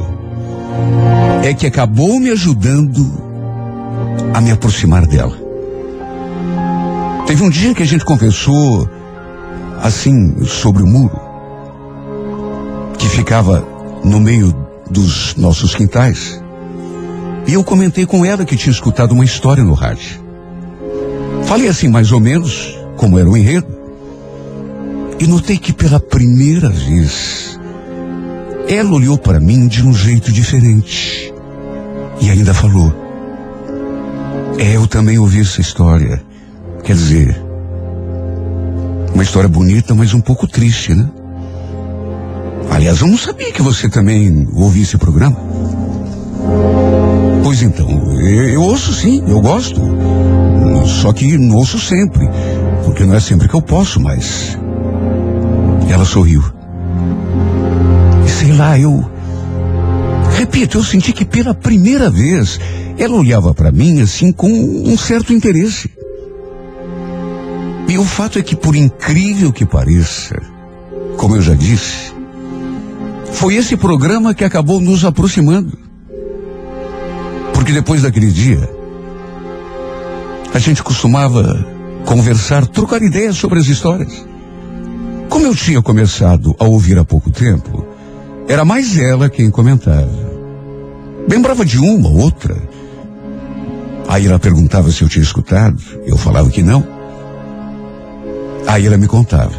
[1.41, 3.31] é que acabou me ajudando
[4.33, 5.37] a me aproximar dela.
[7.27, 8.89] Teve um dia que a gente conversou
[9.81, 11.17] assim sobre o muro
[12.97, 13.65] que ficava
[14.03, 16.41] no meio dos nossos quintais.
[17.47, 20.21] E eu comentei com ela que tinha escutado uma história no rádio.
[21.45, 23.67] Falei assim, mais ou menos, como era o enredo.
[25.19, 27.59] E notei que pela primeira vez,
[28.67, 31.33] ela olhou para mim de um jeito diferente.
[32.19, 32.93] E ainda falou:
[34.57, 36.21] É, eu também ouvi essa história.
[36.83, 37.41] Quer dizer,
[39.13, 41.07] uma história bonita, mas um pouco triste, né?
[42.71, 45.37] Aliás, eu não sabia que você também ouvia esse programa.
[47.43, 47.89] Pois então,
[48.21, 49.81] eu, eu, ouço sim, eu gosto.
[50.85, 52.29] Só que não ouço sempre,
[52.85, 54.57] porque não é sempre que eu posso, mas.
[55.89, 56.41] Ela sorriu.
[58.25, 59.05] E sei lá, eu.
[60.37, 62.57] Repito, eu senti que pela primeira vez
[62.97, 65.91] ela olhava para mim assim com um certo interesse.
[67.89, 70.41] E o fato é que, por incrível que pareça,
[71.17, 72.13] como eu já disse,
[73.31, 75.77] foi esse programa que acabou nos aproximando.
[77.53, 78.69] Porque depois daquele dia,
[80.53, 81.65] a gente costumava
[82.05, 84.25] conversar, trocar ideias sobre as histórias.
[85.29, 87.85] Como eu tinha começado a ouvir há pouco tempo,
[88.47, 90.31] era mais ela quem comentava.
[91.27, 92.55] Lembrava de uma ou outra.
[94.07, 96.85] Aí ela perguntava se eu tinha escutado, eu falava que não.
[98.67, 99.55] Aí ela me contava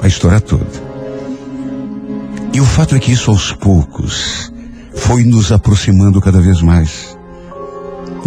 [0.00, 0.85] a história toda.
[2.56, 4.50] E o fato é que isso aos poucos
[4.94, 7.14] foi nos aproximando cada vez mais.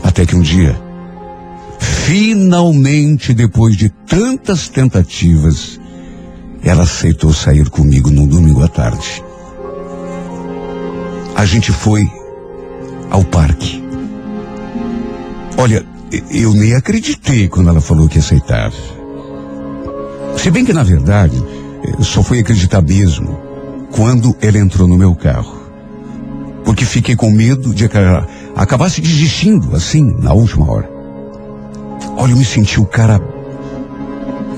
[0.04, 0.80] Até que um dia,
[1.80, 5.80] finalmente, depois de tantas tentativas,
[6.64, 9.24] ela aceitou sair comigo num domingo à tarde.
[11.36, 12.04] A gente foi
[13.10, 13.84] ao parque.
[15.58, 15.84] Olha,
[16.30, 18.72] eu nem acreditei quando ela falou que ia aceitar.
[20.38, 21.44] Se bem que, na verdade,
[22.04, 23.49] só fui acreditar mesmo
[23.92, 25.60] quando ela entrou no meu carro.
[26.64, 30.90] Porque fiquei com medo de que ela acabasse desistindo, assim, na última hora.
[32.18, 33.20] Olha, eu me senti o cara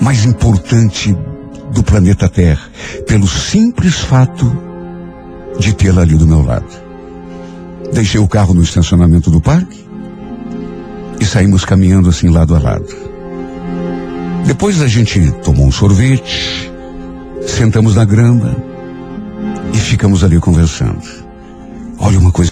[0.02, 1.15] mais importante
[1.72, 2.70] do planeta Terra,
[3.08, 4.52] pelo simples fato
[5.60, 6.65] de tê-la ali do meu lado.
[7.94, 9.86] Deixei o carro no estacionamento do parque
[11.20, 13.12] e saímos caminhando assim lado a lado.
[14.46, 16.72] Depois a gente tomou um sorvete,
[17.46, 18.71] sentamos na grama
[19.74, 21.02] e ficamos ali conversando.
[22.00, 22.52] Olha uma coisa.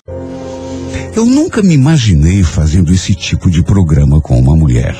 [1.16, 4.96] Eu nunca me imaginei fazendo esse tipo de programa com uma mulher.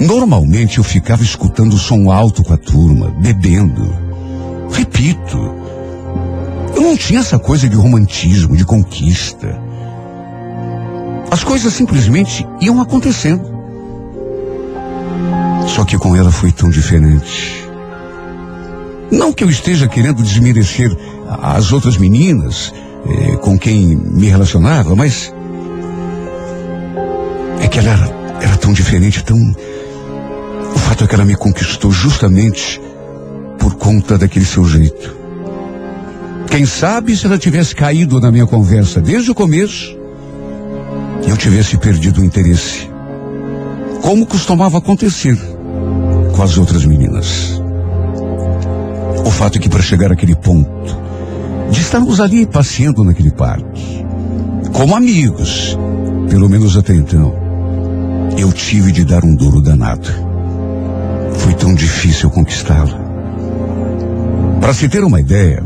[0.00, 3.94] Normalmente eu ficava escutando som alto com a turma, bebendo.
[4.72, 5.38] Repito,
[6.74, 9.60] eu não tinha essa coisa de romantismo, de conquista.
[11.30, 13.60] As coisas simplesmente iam acontecendo.
[15.68, 17.59] Só que com ela foi tão diferente.
[19.10, 20.96] Não que eu esteja querendo desmerecer
[21.42, 22.72] as outras meninas
[23.08, 25.32] eh, com quem me relacionava, mas
[27.60, 29.36] é que ela era, era tão diferente, tão.
[30.74, 32.80] O fato é que ela me conquistou justamente
[33.58, 35.16] por conta daquele seu jeito.
[36.48, 39.96] Quem sabe se ela tivesse caído na minha conversa desde o começo
[41.26, 42.88] e eu tivesse perdido o interesse.
[44.02, 45.38] Como costumava acontecer
[46.34, 47.59] com as outras meninas.
[49.30, 50.98] O fato é que para chegar àquele ponto,
[51.70, 54.04] de estarmos ali passeando naquele parque,
[54.72, 55.78] como amigos,
[56.28, 57.32] pelo menos até então,
[58.36, 60.08] eu tive de dar um duro danado.
[61.34, 62.98] Foi tão difícil conquistá-la.
[64.60, 65.62] Para se ter uma ideia,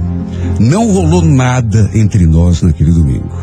[0.60, 3.34] não rolou nada entre nós naquele domingo.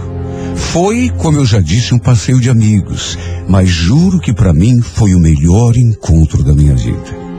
[0.55, 3.17] Foi, como eu já disse, um passeio de amigos,
[3.49, 7.30] mas juro que para mim foi o melhor encontro da minha vida.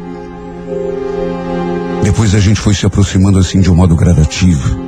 [2.12, 4.78] Depois a gente foi se aproximando assim de um modo gradativo,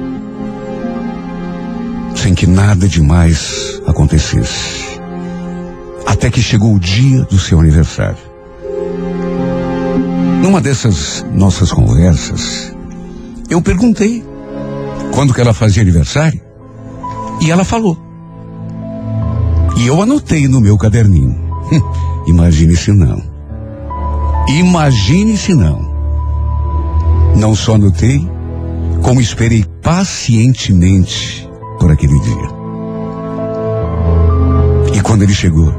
[2.14, 5.00] sem que nada demais acontecesse.
[6.04, 8.18] Até que chegou o dia do seu aniversário.
[10.42, 12.76] Numa dessas nossas conversas,
[13.48, 14.22] eu perguntei
[15.10, 16.42] quando que ela fazia aniversário
[17.40, 17.98] e ela falou.
[19.78, 21.34] E eu anotei no meu caderninho.
[22.28, 23.22] Imagine se não.
[24.46, 25.83] Imagine se não.
[27.36, 28.26] Não só anotei,
[29.02, 32.48] como esperei pacientemente por aquele dia.
[34.94, 35.72] E quando ele chegou,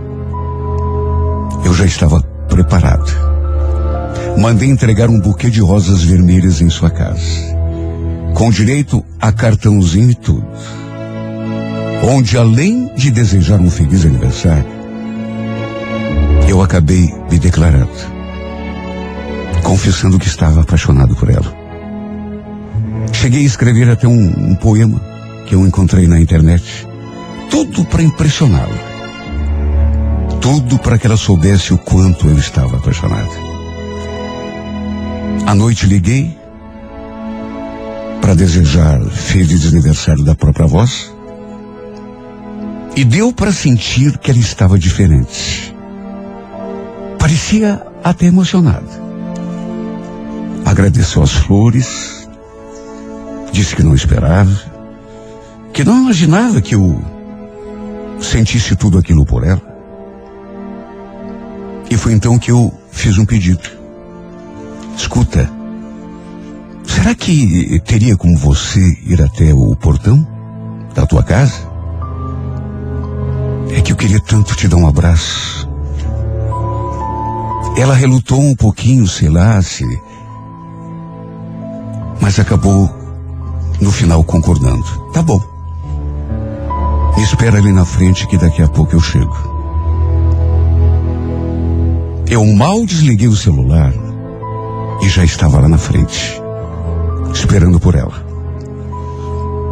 [1.63, 3.11] eu já estava preparado.
[4.37, 7.55] Mandei entregar um buquê de rosas vermelhas em sua casa,
[8.33, 10.45] com direito a cartãozinho e tudo.
[12.03, 14.75] Onde, além de desejar um feliz aniversário,
[16.47, 17.89] eu acabei me declarando,
[19.65, 21.51] confessando que estava apaixonado por ela.
[23.11, 25.01] Cheguei a escrever até um, um poema
[25.47, 26.87] que eu encontrei na internet,
[27.49, 28.95] tudo para impressioná-la.
[30.39, 33.31] Tudo para que ela soubesse o quanto eu estava apaixonado.
[35.47, 36.37] À noite liguei
[38.21, 41.11] para desejar feliz aniversário da própria voz.
[42.95, 45.75] E deu para sentir que ela estava diferente.
[47.17, 49.04] Parecia até emocionada.
[50.65, 52.27] Agradeceu as flores,
[53.51, 54.51] disse que não esperava,
[55.71, 56.99] que não imaginava que eu
[58.19, 59.61] sentisse tudo aquilo por ela.
[61.89, 63.69] E foi então que eu fiz um pedido.
[64.97, 65.49] Escuta,
[66.83, 70.27] será que teria como você ir até o portão
[70.95, 71.61] da tua casa?
[73.71, 75.69] É que eu queria tanto te dar um abraço.
[77.77, 79.85] Ela relutou um pouquinho, sei lá, se.
[82.19, 82.89] Mas acabou,
[83.79, 84.83] no final, concordando.
[85.13, 85.41] Tá bom.
[87.15, 89.35] Me espera ali na frente que daqui a pouco eu chego.
[92.27, 93.93] Eu mal desliguei o celular
[95.01, 96.41] e já estava lá na frente,
[97.33, 98.25] esperando por ela.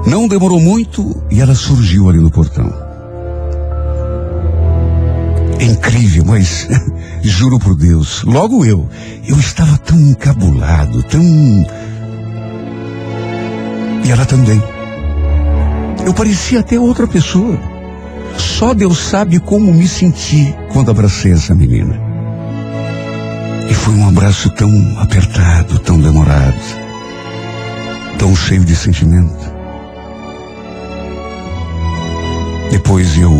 [0.06, 2.72] Não demorou muito e ela surgiu ali no portão.
[5.60, 6.68] É incrível, mas
[7.24, 8.88] juro por Deus, logo eu,
[9.26, 11.22] eu estava tão encabulado, tão.
[14.06, 14.62] E ela também.
[16.06, 17.58] Eu parecia até outra pessoa.
[18.38, 22.00] Só Deus sabe como me senti quando abracei essa menina.
[23.70, 26.60] E foi um abraço tão apertado, tão demorado,
[28.18, 29.54] tão cheio de sentimento.
[32.70, 33.32] Depois eu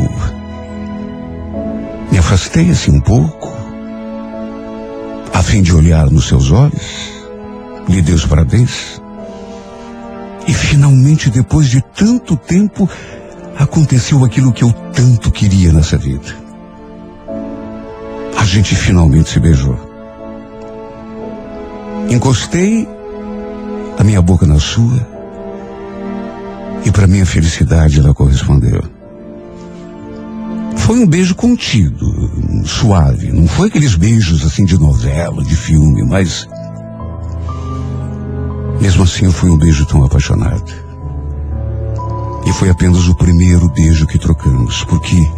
[2.12, 3.52] me afastei assim um pouco,
[5.34, 7.22] a fim de olhar nos seus olhos,
[7.90, 9.03] lhe dei os parabéns.
[10.48, 12.90] E finalmente, depois de tanto tempo,
[13.58, 16.36] aconteceu aquilo que eu tanto queria nessa vida.
[18.38, 19.80] A gente finalmente se beijou.
[22.10, 22.88] Encostei
[23.98, 25.08] a minha boca na sua
[26.86, 28.84] e para minha felicidade ela correspondeu.
[30.76, 32.06] Foi um beijo contido,
[32.66, 33.32] suave.
[33.32, 36.48] Não foi aqueles beijos assim de novela, de filme, mas.
[38.80, 40.72] Mesmo assim, foi um beijo tão apaixonado.
[42.46, 45.30] E foi apenas o primeiro beijo que trocamos, porque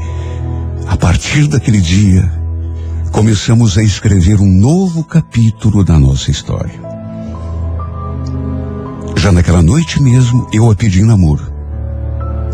[0.87, 2.31] a partir daquele dia
[3.11, 6.73] começamos a escrever um novo capítulo da nossa história.
[9.15, 11.53] Já naquela noite mesmo, eu a pedi em namoro.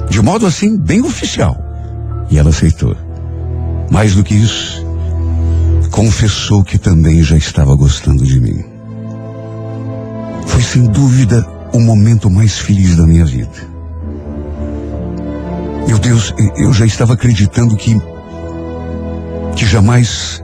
[0.09, 1.57] De modo assim, bem oficial.
[2.29, 2.95] E ela aceitou.
[3.89, 4.85] Mais do que isso,
[5.89, 8.70] confessou que também já estava gostando de mim.
[10.47, 13.71] Foi sem dúvida o momento mais feliz da minha vida.
[15.87, 17.99] Meu Deus, eu já estava acreditando que
[19.55, 20.43] que jamais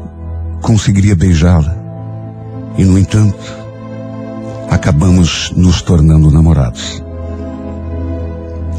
[0.62, 1.76] conseguiria beijá-la.
[2.78, 3.36] E no entanto,
[4.70, 7.04] acabamos nos tornando namorados.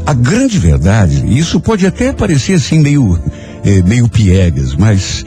[0.05, 3.19] A grande verdade, e isso pode até parecer assim meio,
[3.63, 5.25] eh, meio piegas, mas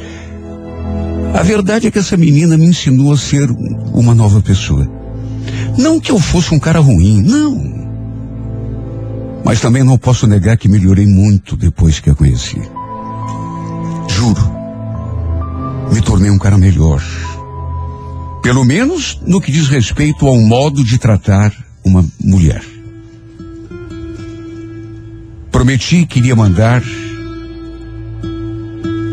[1.35, 3.49] a verdade é que essa menina me ensinou a ser
[3.93, 4.89] uma nova pessoa.
[5.79, 7.83] Não que eu fosse um cara ruim, não.
[9.45, 12.61] Mas também não posso negar que melhorei muito depois que a conheci.
[14.09, 14.53] Juro.
[15.93, 17.03] Me tornei um cara melhor.
[18.43, 21.53] Pelo menos no que diz respeito ao modo de tratar
[21.85, 22.63] uma mulher.
[25.51, 26.83] Prometi que iria mandar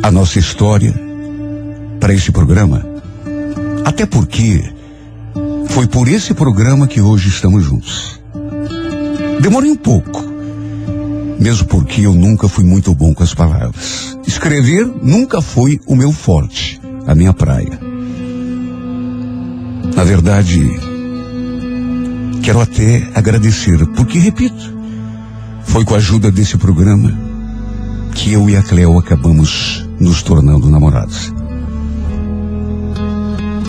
[0.01, 0.93] a nossa história
[1.99, 2.85] para esse programa.
[3.83, 4.63] Até porque
[5.69, 8.19] foi por esse programa que hoje estamos juntos.
[9.41, 10.21] Demorei um pouco,
[11.39, 14.17] mesmo porque eu nunca fui muito bom com as palavras.
[14.27, 17.79] Escrever nunca foi o meu forte, a minha praia.
[19.95, 20.69] Na verdade,
[22.43, 24.77] quero até agradecer, porque, repito,
[25.63, 27.17] foi com a ajuda desse programa
[28.13, 31.33] que eu e a Cleo acabamos nos tornando namorados.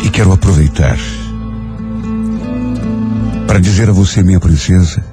[0.05, 0.99] E quero aproveitar
[3.51, 5.05] para dizer a você, minha princesa,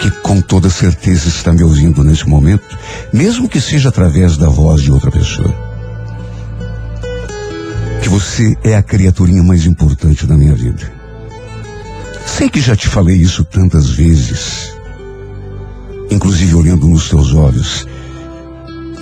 [0.00, 2.76] que com toda certeza está me ouvindo nesse momento,
[3.12, 5.54] mesmo que seja através da voz de outra pessoa.
[8.02, 10.92] Que você é a criaturinha mais importante da minha vida.
[12.26, 14.74] Sei que já te falei isso tantas vezes,
[16.10, 17.86] inclusive olhando nos teus olhos,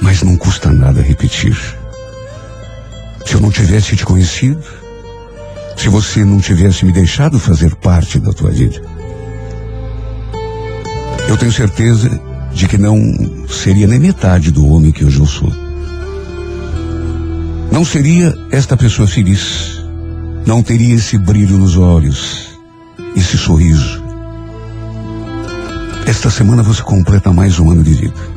[0.02, 1.56] mas não custa nada repetir.
[3.24, 4.83] Se eu não tivesse te conhecido,
[5.76, 8.80] se você não tivesse me deixado fazer parte da tua vida,
[11.28, 12.20] eu tenho certeza
[12.52, 12.96] de que não
[13.48, 15.52] seria nem metade do homem que hoje eu sou.
[17.72, 19.82] Não seria esta pessoa feliz.
[20.46, 22.50] Não teria esse brilho nos olhos,
[23.16, 24.04] esse sorriso.
[26.06, 28.34] Esta semana você completa mais um ano de vida.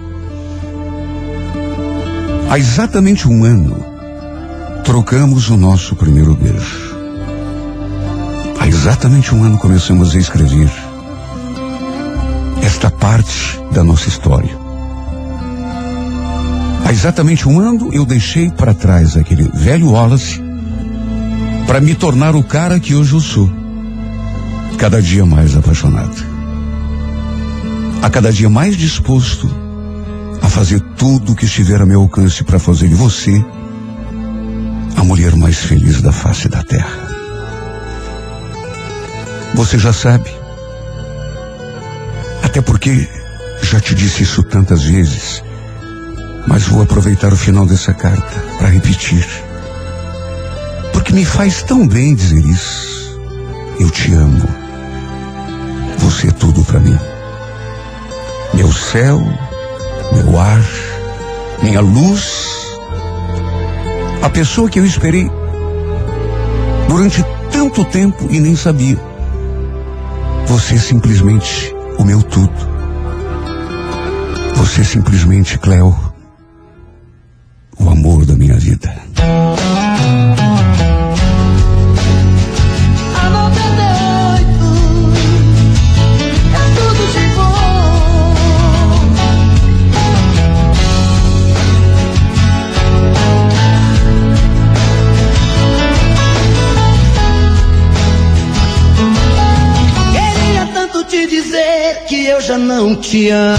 [2.50, 3.76] Há exatamente um ano,
[4.86, 6.87] trocamos o nosso primeiro beijo.
[8.88, 10.72] Exatamente um ano começamos a escrever
[12.64, 14.58] esta parte da nossa história.
[16.86, 20.42] Há exatamente um ano eu deixei para trás aquele velho Wallace
[21.66, 23.52] para me tornar o cara que hoje eu sou.
[24.78, 26.26] Cada dia mais apaixonado.
[28.02, 29.54] A cada dia mais disposto
[30.42, 33.46] a fazer tudo o que estiver a meu alcance para fazer de você
[34.96, 37.07] a mulher mais feliz da face da terra.
[39.56, 40.30] Você já sabe.
[42.44, 43.08] Até porque
[43.62, 45.44] já te disse isso tantas vezes.
[46.48, 49.28] Mas vou aproveitar o final dessa carta para repetir.
[50.94, 53.20] Porque me faz tão bem dizer isso.
[53.80, 54.48] Eu te amo.
[56.00, 56.98] Você é tudo para mim.
[58.54, 59.22] Meu céu,
[60.14, 60.66] meu ar,
[61.62, 62.48] minha luz.
[64.22, 65.30] A pessoa que eu esperei
[66.88, 69.07] durante tanto tempo e nem sabia.
[70.48, 72.54] Você é simplesmente o meu tudo.
[74.56, 75.94] Você é simplesmente, Cleo,
[103.02, 103.58] te amo.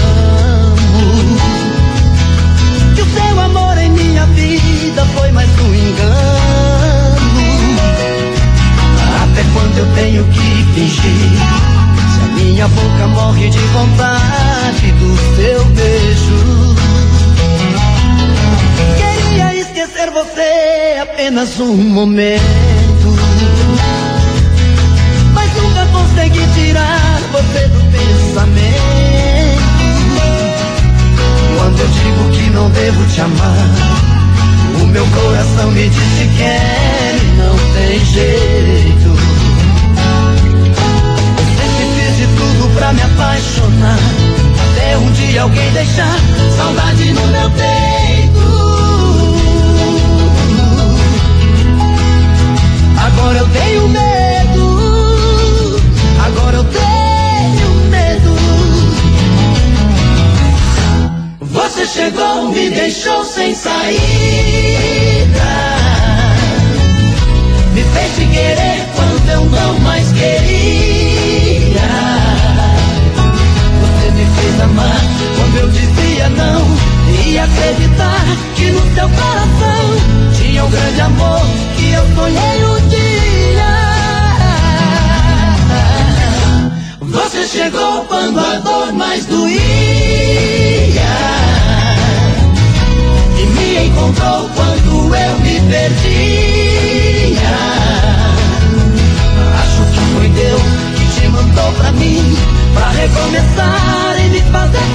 [2.95, 7.19] Que o seu amor em minha vida foi mais um engano.
[9.23, 11.39] Até quando eu tenho que fingir?
[12.13, 16.75] Se a minha boca morre de vontade do seu beijo.
[18.97, 22.28] Queria esquecer você apenas um momento.
[43.19, 43.99] Apaixonar.
[44.71, 46.17] Até um dia alguém deixar
[46.55, 48.39] saudade no meu peito.
[52.97, 55.81] Agora eu tenho medo.
[56.25, 58.35] Agora eu tenho medo.
[61.41, 63.99] Você chegou, me deixou sem saída.
[67.73, 70.88] Me fez te querer quando eu não mais queria.
[75.57, 76.89] Eu dizia não.
[77.25, 78.25] E acreditar
[78.55, 81.41] que no seu coração tinha um grande amor
[81.75, 83.29] que eu sonhei um dia.
[87.01, 89.59] Você chegou quando a dor mais doía
[93.37, 97.39] e me encontrou quando eu me perdia.
[99.59, 100.61] Acho que foi Deus
[100.95, 102.37] que te mandou pra mim,
[102.73, 104.88] pra recomeçar e me fazer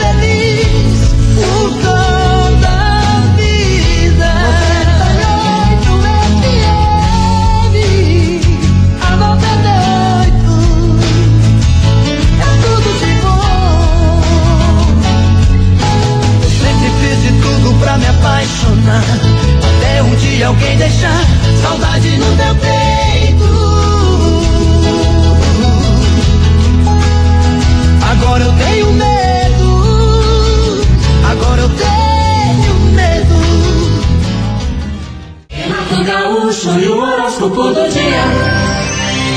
[18.97, 21.25] Até um dia alguém deixar
[21.63, 23.45] saudade no meu peito.
[28.11, 29.15] Agora eu tenho medo.
[31.31, 33.35] Agora eu tenho medo.
[35.51, 38.25] Renato Gaúcho e o horóscopo do dia.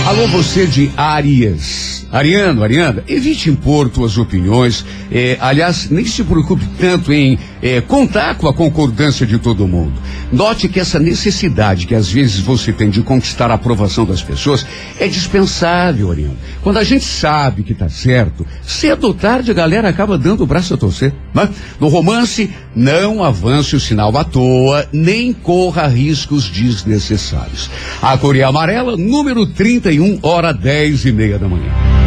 [0.07, 2.05] Alô, você de Arias.
[2.11, 4.85] Ariano, Ariana, evite impor tuas opiniões.
[5.11, 9.93] Eh, aliás, nem se preocupe tanto em eh, contar com a concordância de todo mundo.
[10.31, 14.65] Note que essa necessidade que às vezes você tem de conquistar a aprovação das pessoas
[14.99, 16.37] é dispensável, Ariano.
[16.61, 20.47] Quando a gente sabe que tá certo, cedo ou tarde a galera acaba dando o
[20.47, 21.13] braço a torcer.
[21.33, 21.49] Né?
[21.79, 27.69] No romance, não avance o sinal à toa, nem corra riscos desnecessários.
[28.01, 32.06] A cor é amarela, número 31, hora 10 e meia da manhã.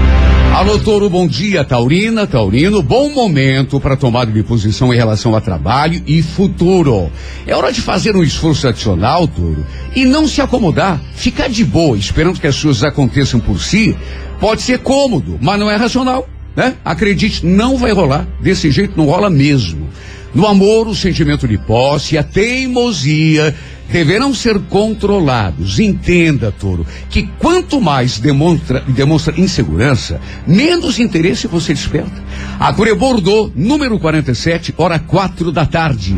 [0.53, 5.41] Alô, Touro, bom dia, Taurina, Taurino, bom momento para tomar de posição em relação a
[5.41, 7.11] trabalho e futuro.
[7.47, 11.97] É hora de fazer um esforço adicional, Touro, e não se acomodar, ficar de boa,
[11.97, 13.97] esperando que as coisas aconteçam por si,
[14.39, 16.75] pode ser cômodo, mas não é racional, né?
[16.85, 19.89] Acredite, não vai rolar, desse jeito não rola mesmo.
[20.35, 23.55] No amor, o sentimento de posse, a teimosia
[23.91, 25.79] deverão ser controlados.
[25.79, 32.23] Entenda, Toro, que quanto mais demonstra, demonstra insegurança, menos interesse você desperta.
[32.59, 36.17] A Cure Bordeaux, número 47, hora quatro da tarde.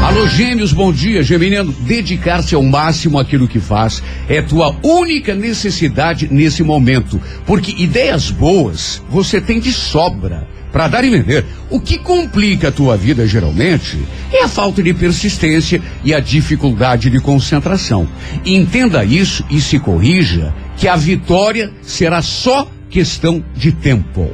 [0.00, 1.72] Alô, gêmeos, bom dia, Geminiano.
[1.72, 9.02] Dedicar-se ao máximo àquilo que faz é tua única necessidade nesse momento, porque ideias boas
[9.10, 11.44] você tem de sobra para dar e vender.
[11.68, 13.98] O que complica a tua vida geralmente
[14.32, 18.08] é a falta de persistência e a dificuldade de concentração.
[18.44, 24.30] Entenda isso e se corrija que a vitória será só questão de tempo.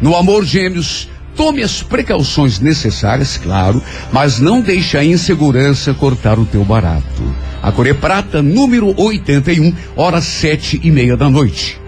[0.00, 6.44] No amor, gêmeos, Tome as precauções necessárias, claro, mas não deixe a insegurança cortar o
[6.44, 7.22] teu barato.
[7.62, 11.80] A Core Prata, número 81, horas sete e meia da noite.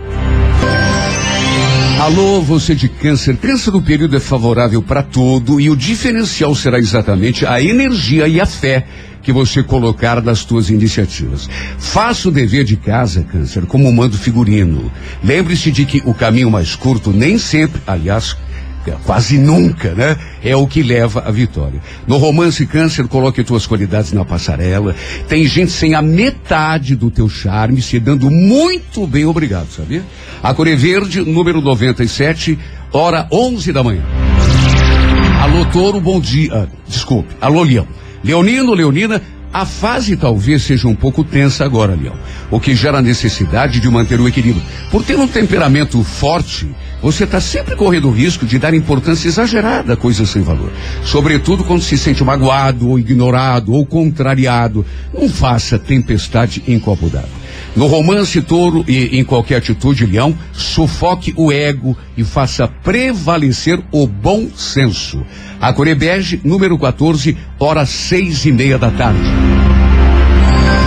[2.00, 3.36] Alô, você de câncer.
[3.36, 8.40] Câncer no período é favorável para todo e o diferencial será exatamente a energia e
[8.40, 8.86] a fé
[9.22, 11.48] que você colocar nas suas iniciativas.
[11.78, 14.92] Faça o dever de casa, câncer, como manda o figurino.
[15.24, 18.36] Lembre-se de que o caminho mais curto nem sempre, aliás,
[18.92, 20.16] quase nunca, né?
[20.42, 21.80] É o que leva à vitória.
[22.06, 24.94] No romance Câncer, coloque tuas qualidades na passarela.
[25.28, 30.02] Tem gente sem a metade do teu charme, se dando muito bem obrigado, sabia?
[30.42, 32.58] A Core Verde, número 97,
[32.92, 34.02] hora 11 da manhã.
[35.40, 36.50] Alô, Touro, bom dia.
[36.52, 37.34] Ah, desculpe.
[37.40, 37.86] Alô, Leão.
[38.22, 39.20] Leonino, Leonina,
[39.52, 42.16] a fase talvez seja um pouco tensa agora, Leão,
[42.50, 44.64] o que gera a necessidade de manter o equilíbrio.
[44.90, 46.74] Por ter um temperamento forte,
[47.04, 50.72] você está sempre correndo o risco de dar importância exagerada a coisas sem valor.
[51.04, 54.86] Sobretudo quando se sente magoado, ou ignorado, ou contrariado.
[55.12, 57.28] Não faça tempestade d'água.
[57.76, 64.06] No romance touro e em qualquer atitude leão, sufoque o ego e faça prevalecer o
[64.06, 65.22] bom senso.
[65.60, 69.83] A Corebege, número 14, hora seis e meia da tarde.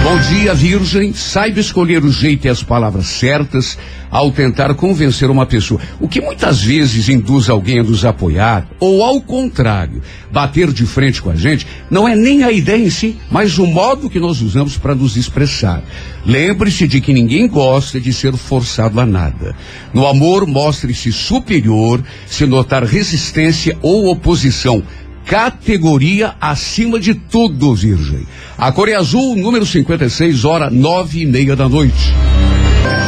[0.09, 1.13] Bom dia, Virgem.
[1.13, 3.77] Saiba escolher o jeito e as palavras certas
[4.09, 5.81] ao tentar convencer uma pessoa.
[5.99, 10.01] O que muitas vezes induz alguém a nos apoiar, ou ao contrário,
[10.31, 13.67] bater de frente com a gente, não é nem a ideia em si, mas o
[13.67, 15.83] modo que nós usamos para nos expressar.
[16.25, 19.57] Lembre-se de que ninguém gosta de ser forçado a nada.
[19.93, 24.81] No amor, mostre-se superior se notar resistência ou oposição
[25.27, 28.25] categoria acima de tudo, Virgem.
[28.57, 32.13] A cor é azul, número 56, hora nove e meia da noite.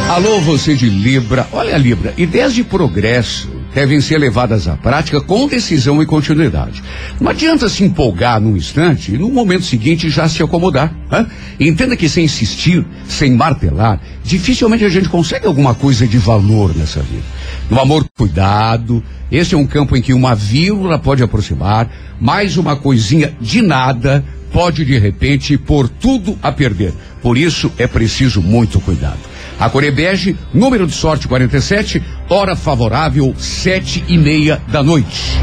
[0.09, 1.47] Alô, você de Libra.
[1.53, 6.83] Olha, Libra, ideias de progresso devem ser levadas à prática com decisão e continuidade.
[7.19, 10.93] Não adianta se empolgar num instante e no momento seguinte já se acomodar.
[11.11, 11.25] Né?
[11.59, 17.01] Entenda que sem insistir, sem martelar, dificilmente a gente consegue alguma coisa de valor nessa
[17.01, 17.23] vida.
[17.69, 19.03] No amor, cuidado.
[19.31, 21.87] Esse é um campo em que uma vírgula pode aproximar,
[22.19, 26.93] mais uma coisinha de nada pode de repente pôr tudo a perder.
[27.21, 29.28] Por isso é preciso muito cuidado.
[29.59, 35.33] A Corebege, número de sorte 47, hora favorável, sete e meia da noite.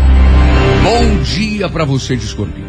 [0.83, 2.67] Bom dia para você de escorpião.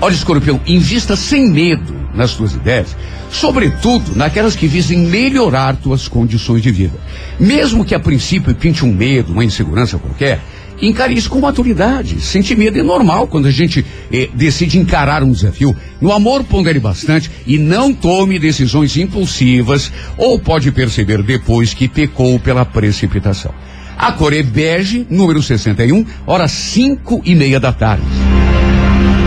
[0.00, 2.96] Olha, escorpião, invista sem medo nas tuas ideias,
[3.30, 6.98] sobretudo naquelas que visem melhorar tuas condições de vida.
[7.38, 10.40] Mesmo que a princípio pinte um medo, uma insegurança qualquer,
[10.80, 12.20] encare isso com maturidade.
[12.20, 15.76] Sentir medo é normal quando a gente eh, decide encarar um desafio.
[16.00, 22.38] No amor, pondere bastante e não tome decisões impulsivas ou pode perceber depois que pecou
[22.38, 23.52] pela precipitação.
[23.98, 28.06] A cor é bege, número 61, horas cinco e meia da tarde.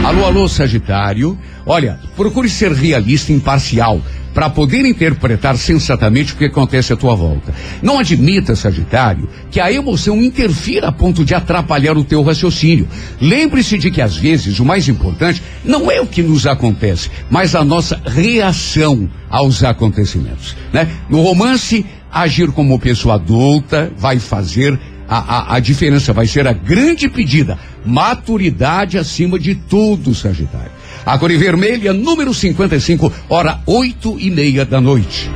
[0.03, 1.37] Alô, alô, Sagitário.
[1.65, 4.01] Olha, procure ser realista e imparcial
[4.33, 7.53] para poder interpretar sensatamente o que acontece à tua volta.
[7.81, 12.87] Não admita, Sagitário, que a emoção interfira a ponto de atrapalhar o teu raciocínio.
[13.21, 17.55] Lembre-se de que às vezes o mais importante não é o que nos acontece, mas
[17.55, 20.87] a nossa reação aos acontecimentos, né?
[21.09, 26.53] No romance, agir como pessoa adulta vai fazer a, a, a, diferença vai ser a
[26.53, 27.59] grande pedida.
[27.85, 30.71] Maturidade acima de tudo, Sagitário.
[31.05, 35.29] A cor vermelha, número 55, hora oito e meia da noite.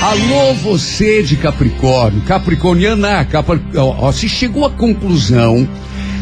[0.00, 5.68] Alô, você de Capricórnio, Capricorniana, Capri, ó, se chegou à conclusão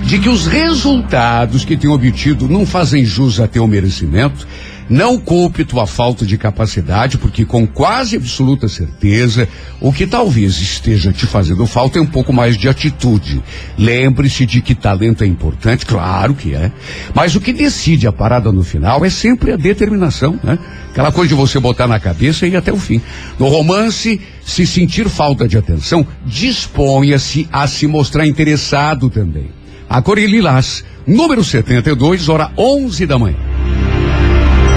[0.05, 4.47] de que os resultados que tem obtido não fazem jus a teu merecimento,
[4.93, 9.49] não culpe tua falta de capacidade, porque com quase absoluta certeza,
[9.81, 13.43] o que talvez esteja te fazendo falta é um pouco mais de atitude.
[13.79, 16.71] Lembre-se de que talento é importante, claro que é,
[17.15, 20.59] mas o que decide a parada no final é sempre a determinação, né?
[20.91, 23.01] Aquela coisa de você botar na cabeça e ir até o fim.
[23.39, 29.49] No romance, se sentir falta de atenção, disponha-se a se mostrar interessado também.
[29.89, 33.52] A cor lilás, número 72, hora 11 da manhã.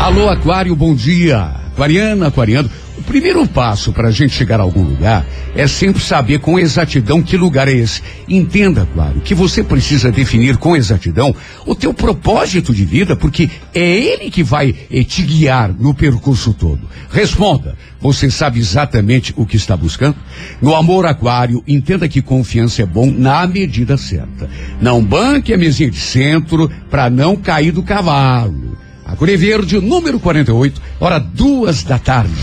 [0.06, 1.40] Alô, Aquário, bom dia.
[1.74, 2.70] Aquariana, Aquariano.
[2.96, 5.26] O primeiro passo para a gente chegar a algum lugar
[5.56, 8.04] é sempre saber com exatidão que lugar é esse.
[8.30, 11.36] Entenda, Aquário, que você precisa definir com exatidão
[11.66, 16.54] o teu propósito de vida, porque é ele que vai eh, te guiar no percurso
[16.54, 16.88] todo.
[17.10, 20.18] Responda, você sabe exatamente o que está buscando?
[20.62, 24.48] No amor aquário, entenda que confiança é bom na medida certa.
[24.80, 28.85] Não banque a mesinha de centro para não cair do cavalo.
[29.06, 32.34] A Cor Verde, número 48, hora duas da tarde.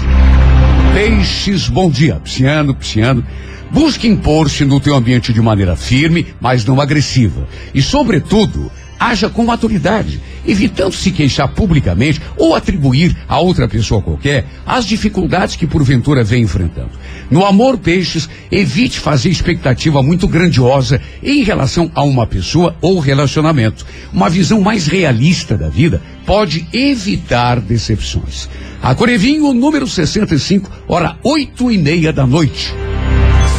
[0.94, 2.20] Peixes, bom dia.
[2.22, 3.26] Pisciano, pisciano.
[3.72, 7.48] Busque impor-se no teu ambiente de maneira firme, mas não agressiva.
[7.74, 8.70] E, sobretudo,
[9.02, 15.56] haja com maturidade, evitando se queixar publicamente ou atribuir a outra pessoa qualquer as dificuldades
[15.56, 16.90] que porventura vem enfrentando.
[17.30, 23.84] No amor, peixes, evite fazer expectativa muito grandiosa em relação a uma pessoa ou relacionamento.
[24.12, 28.48] Uma visão mais realista da vida pode evitar decepções.
[28.80, 32.72] A Corevinho, número 65, hora oito e meia da noite.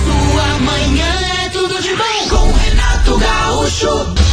[0.04, 4.33] Sua manhã é tudo de bom com Renato Gaúcho.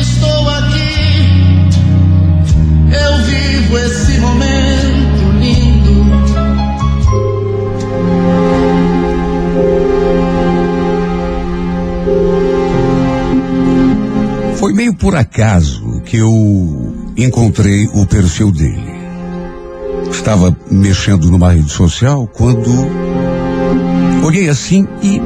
[2.91, 6.05] eu vivo esse momento lindo.
[14.57, 16.31] Foi meio por acaso que eu
[17.17, 18.91] encontrei o perfil dele.
[20.11, 22.71] Estava mexendo numa rede social quando
[24.23, 25.19] olhei assim e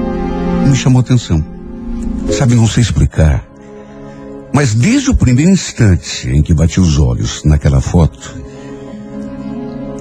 [0.67, 1.43] me chamou atenção.
[2.31, 3.54] Sabe, não sei explicar.
[4.55, 8.41] Mas desde o primeiro instante em que bati os olhos naquela foto,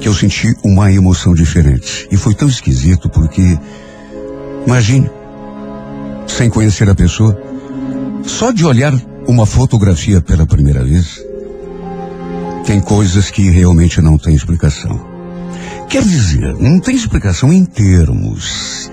[0.00, 2.07] que eu senti uma emoção diferente.
[2.09, 3.59] E foi tão esquisito porque,
[4.64, 5.11] imagine,
[6.28, 7.36] sem conhecer a pessoa,
[8.22, 8.94] só de olhar
[9.26, 11.20] uma fotografia pela primeira vez,
[12.64, 15.05] tem coisas que realmente não têm explicação.
[15.88, 18.88] Quer dizer, não tem explicação em termos,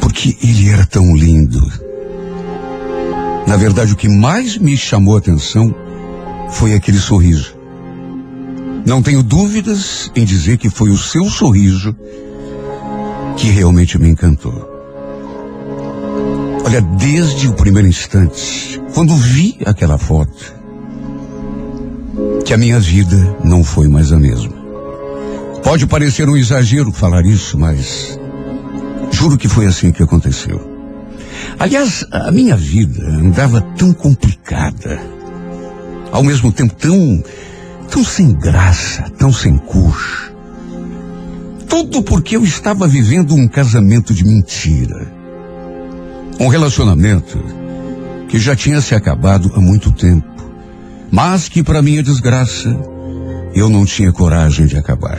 [0.00, 1.87] porque ele era tão lindo.
[3.48, 5.74] Na verdade, o que mais me chamou a atenção
[6.50, 7.56] foi aquele sorriso.
[8.84, 11.96] Não tenho dúvidas em dizer que foi o seu sorriso
[13.38, 14.52] que realmente me encantou.
[16.62, 20.54] Olha, desde o primeiro instante, quando vi aquela foto,
[22.44, 24.52] que a minha vida não foi mais a mesma.
[25.64, 28.20] Pode parecer um exagero falar isso, mas
[29.10, 30.67] juro que foi assim que aconteceu.
[31.58, 35.00] Aliás, a minha vida andava tão complicada,
[36.10, 37.22] ao mesmo tempo tão,
[37.90, 40.32] tão sem graça, tão sem cor.
[41.68, 45.12] Tudo porque eu estava vivendo um casamento de mentira.
[46.40, 47.38] Um relacionamento
[48.28, 50.26] que já tinha se acabado há muito tempo,
[51.10, 52.68] mas que, para minha desgraça,
[53.54, 55.18] eu não tinha coragem de acabar.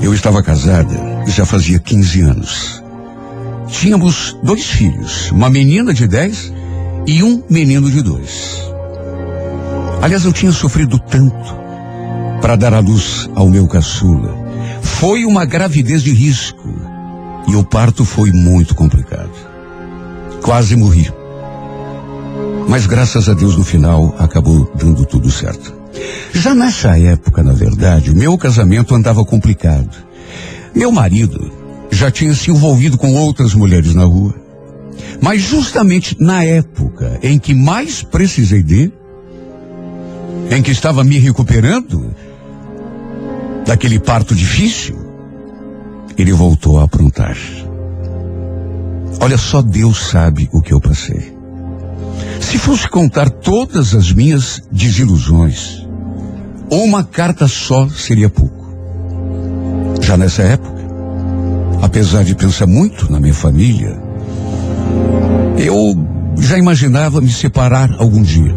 [0.00, 0.96] Eu estava casada
[1.30, 2.82] já fazia 15 anos.
[3.70, 6.52] Tínhamos dois filhos, uma menina de 10
[7.06, 8.62] e um menino de dois.
[10.00, 11.56] Aliás, eu tinha sofrido tanto
[12.40, 14.36] para dar à luz ao meu caçula.
[14.80, 16.68] Foi uma gravidez de risco
[17.46, 19.30] e o parto foi muito complicado.
[20.42, 21.12] Quase morri.
[22.68, 25.74] Mas graças a Deus no final acabou dando tudo certo.
[26.32, 29.96] Já nessa época, na verdade, o meu casamento andava complicado.
[30.74, 31.57] Meu marido
[31.90, 34.34] já tinha se envolvido com outras mulheres na rua.
[35.20, 38.92] Mas justamente na época em que mais precisei dele,
[40.50, 42.14] em que estava me recuperando
[43.66, 44.96] daquele parto difícil,
[46.16, 47.36] ele voltou a aprontar.
[49.20, 51.36] Olha, só Deus sabe o que eu passei.
[52.40, 55.86] Se fosse contar todas as minhas desilusões,
[56.70, 58.68] uma carta só seria pouco.
[60.00, 60.77] Já nessa época,
[61.88, 63.98] apesar de pensar muito na minha família,
[65.56, 65.96] eu
[66.38, 68.54] já imaginava me separar algum dia.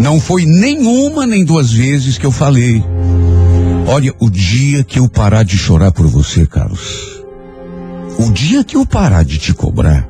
[0.00, 2.82] Não foi nenhuma nem duas vezes que eu falei.
[3.86, 7.22] Olha, o dia que eu parar de chorar por você, Carlos,
[8.18, 10.08] o dia que eu parar de te cobrar,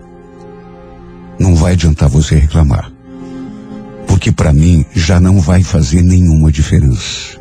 [1.39, 2.93] não vai adiantar você reclamar.
[4.07, 7.39] Porque para mim já não vai fazer nenhuma diferença.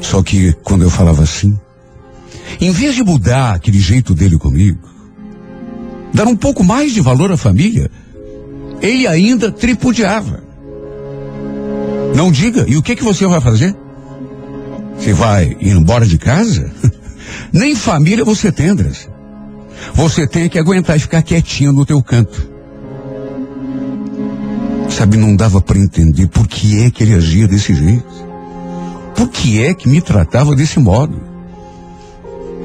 [0.00, 1.58] Só que quando eu falava assim,
[2.60, 4.78] em vez de mudar aquele jeito dele comigo,
[6.12, 7.90] dar um pouco mais de valor à família,
[8.80, 10.42] ele ainda tripudiava.
[12.14, 13.74] Não diga, e o que que você vai fazer?
[14.98, 16.70] Você vai ir embora de casa?
[17.52, 19.08] Nem família você tem, Andrés.
[19.94, 22.54] Você tem que aguentar e ficar quietinho no teu canto.
[24.88, 28.24] Sabe, não dava para entender por que é que ele agia desse jeito.
[29.16, 31.33] Por que é que me tratava desse modo?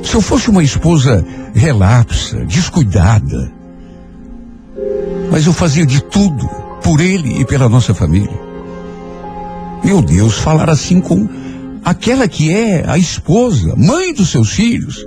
[0.03, 3.51] Se eu fosse uma esposa relapsa, descuidada,
[5.31, 6.47] mas eu fazia de tudo
[6.83, 8.39] por ele e pela nossa família.
[9.83, 11.27] Meu Deus, falar assim com
[11.83, 15.05] aquela que é a esposa, mãe dos seus filhos.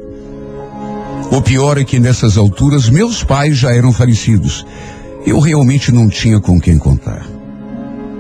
[1.31, 4.67] O pior é que nessas alturas meus pais já eram falecidos.
[5.27, 7.27] Eu realmente não tinha com quem contar.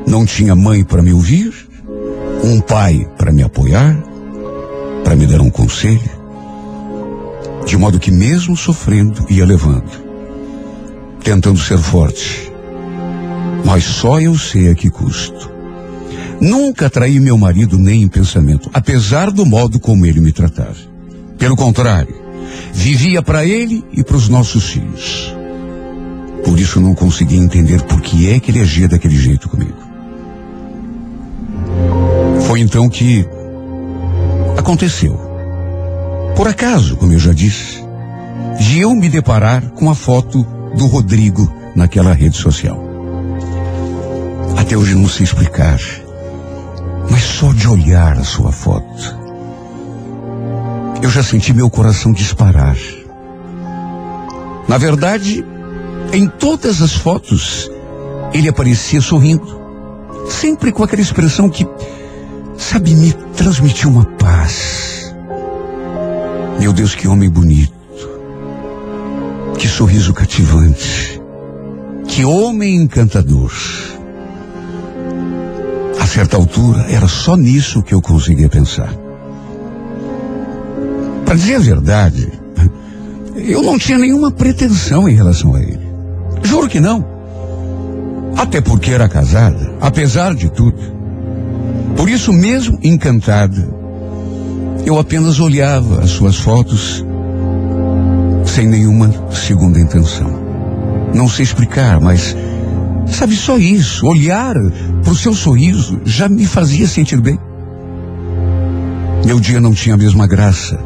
[0.06, 1.52] Não tinha mãe para me ouvir,
[2.42, 3.96] um pai para me apoiar,
[5.04, 6.21] para me dar um conselho.
[7.66, 9.90] De modo que mesmo sofrendo ia levando,
[11.22, 12.52] tentando ser forte.
[13.64, 15.50] Mas só eu sei a que custo.
[16.40, 20.76] Nunca traí meu marido nem em pensamento, apesar do modo como ele me tratava.
[21.38, 22.14] Pelo contrário,
[22.72, 25.32] vivia para ele e para os nossos filhos.
[26.44, 29.78] Por isso não conseguia entender por que é que ele agia daquele jeito comigo.
[32.46, 33.24] Foi então que
[34.58, 35.31] aconteceu.
[36.36, 37.82] Por acaso, como eu já disse,
[38.58, 40.44] de eu me deparar com a foto
[40.76, 42.82] do Rodrigo naquela rede social.
[44.56, 45.78] Até hoje não sei explicar,
[47.10, 49.16] mas só de olhar a sua foto,
[51.02, 52.76] eu já senti meu coração disparar.
[54.68, 55.44] Na verdade,
[56.12, 57.70] em todas as fotos,
[58.32, 59.60] ele aparecia sorrindo,
[60.28, 61.66] sempre com aquela expressão que,
[62.56, 64.91] sabe, me transmitiu uma paz.
[66.60, 67.72] Meu Deus, que homem bonito.
[69.58, 71.20] Que sorriso cativante.
[72.06, 73.52] Que homem encantador.
[76.00, 78.92] A certa altura, era só nisso que eu conseguia pensar.
[81.24, 82.30] Para dizer a verdade,
[83.36, 85.86] eu não tinha nenhuma pretensão em relação a ele.
[86.42, 87.04] Juro que não.
[88.36, 90.78] Até porque era casada, apesar de tudo.
[91.96, 93.81] Por isso mesmo, encantada,
[94.84, 97.04] eu apenas olhava as suas fotos
[98.44, 100.42] sem nenhuma segunda intenção.
[101.14, 102.36] Não sei explicar, mas
[103.06, 104.54] sabe só isso, olhar
[105.02, 107.38] para o seu sorriso já me fazia sentir bem.
[109.24, 110.78] Meu dia não tinha a mesma graça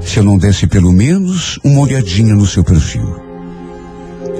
[0.00, 3.16] se eu não desse pelo menos uma olhadinha no seu perfil.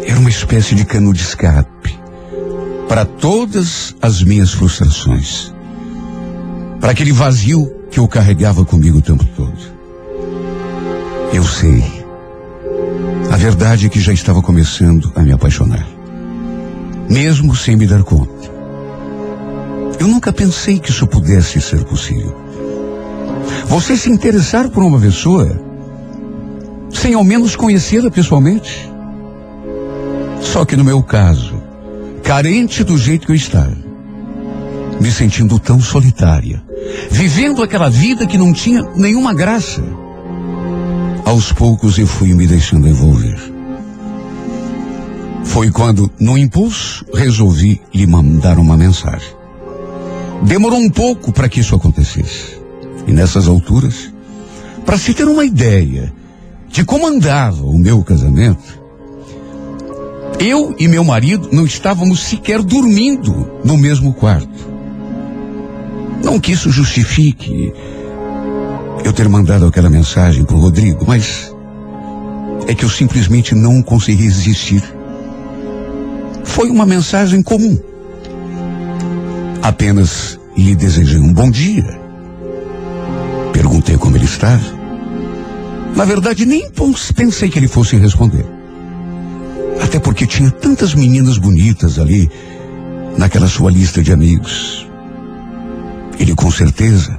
[0.07, 1.99] Era uma espécie de cano de escape
[2.89, 5.53] para todas as minhas frustrações,
[6.81, 9.57] para aquele vazio que eu carregava comigo o tempo todo.
[11.33, 12.05] Eu sei.
[13.31, 15.87] A verdade é que já estava começando a me apaixonar,
[17.09, 18.51] mesmo sem me dar conta.
[20.01, 22.37] Eu nunca pensei que isso pudesse ser possível.
[23.67, 25.57] Você se interessar por uma pessoa
[26.93, 28.91] sem ao menos conhecê-la pessoalmente?
[30.41, 31.63] Só que no meu caso,
[32.25, 33.77] carente do jeito que eu estava,
[35.01, 36.61] me sentindo tão solitária,
[37.11, 39.83] vivendo aquela vida que não tinha nenhuma graça,
[41.25, 43.39] aos poucos eu fui me deixando envolver.
[45.45, 49.29] Foi quando, no impulso, resolvi lhe mandar uma mensagem.
[50.43, 52.61] Demorou um pouco para que isso acontecesse.
[53.07, 54.13] E nessas alturas,
[54.85, 56.13] para se ter uma ideia
[56.69, 58.83] de como andava o meu casamento,
[60.39, 64.74] eu e meu marido não estávamos sequer dormindo no mesmo quarto.
[66.25, 67.73] Não que isso justifique
[69.05, 71.55] eu ter mandado aquela mensagem para o Rodrigo, mas
[72.67, 74.83] é que eu simplesmente não consegui resistir.
[76.43, 77.79] Foi uma mensagem comum.
[79.63, 82.01] Apenas lhe desejei um bom dia.
[83.53, 84.65] Perguntei como ele estava.
[85.95, 86.71] Na verdade, nem
[87.15, 88.47] pensei que ele fosse responder.
[89.83, 92.31] Até porque tinha tantas meninas bonitas ali
[93.19, 94.89] naquela sua lista de amigos.
[96.19, 97.19] Ele com certeza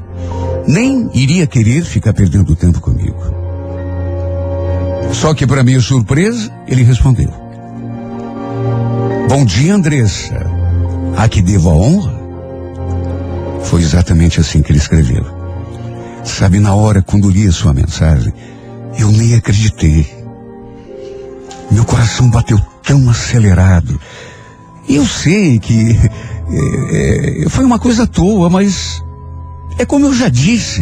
[0.67, 3.17] nem iria querer ficar perdendo tempo comigo.
[5.13, 7.31] Só que para minha surpresa, ele respondeu.
[9.29, 10.35] Bom dia, Andressa.
[11.17, 12.15] A que devo a honra?
[13.63, 15.25] Foi exatamente assim que ele escreveu.
[16.23, 18.33] Sabe, na hora quando li a sua mensagem,
[18.97, 20.05] eu nem acreditei.
[21.71, 23.99] Meu coração bateu tão acelerado.
[24.87, 25.97] E eu sei que
[26.49, 29.03] é, é, foi uma coisa à toa, mas
[29.77, 30.81] é como eu já disse.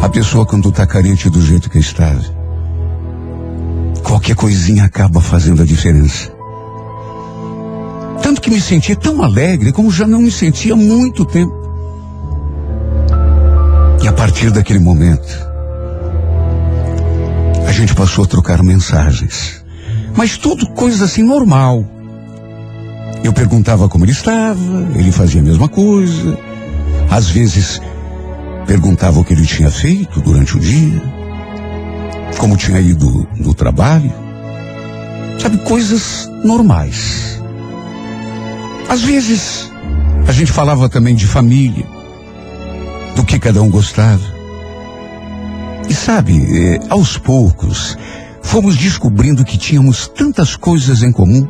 [0.00, 2.12] A pessoa quando está carente do jeito que está,
[4.02, 6.32] qualquer coisinha acaba fazendo a diferença.
[8.22, 11.54] Tanto que me senti tão alegre como já não me sentia há muito tempo.
[14.02, 15.52] E a partir daquele momento,
[17.66, 19.64] a gente passou a trocar mensagens.
[20.16, 21.84] Mas tudo coisa assim normal.
[23.24, 26.36] Eu perguntava como ele estava, ele fazia a mesma coisa.
[27.10, 27.80] Às vezes,
[28.66, 31.02] perguntava o que ele tinha feito durante o dia,
[32.38, 34.12] como tinha ido no trabalho.
[35.38, 37.40] Sabe, coisas normais.
[38.88, 39.70] Às vezes,
[40.26, 41.86] a gente falava também de família,
[43.14, 44.22] do que cada um gostava.
[45.88, 47.96] E sabe, eh, aos poucos,
[48.42, 51.46] fomos descobrindo que tínhamos tantas coisas em comum.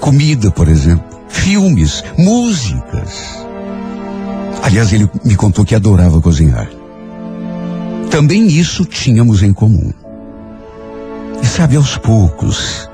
[0.00, 3.44] Comida, por exemplo, filmes, músicas.
[4.62, 6.68] Aliás, ele me contou que adorava cozinhar.
[8.10, 9.92] Também isso tínhamos em comum.
[11.42, 12.88] E sabe, aos poucos,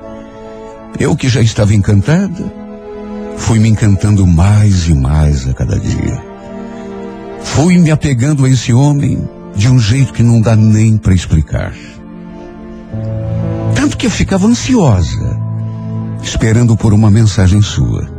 [0.99, 2.53] eu que já estava encantada,
[3.37, 6.21] fui me encantando mais e mais a cada dia.
[7.41, 11.73] Fui me apegando a esse homem de um jeito que não dá nem para explicar.
[13.75, 15.39] Tanto que eu ficava ansiosa,
[16.25, 18.09] esperando por uma mensagem sua.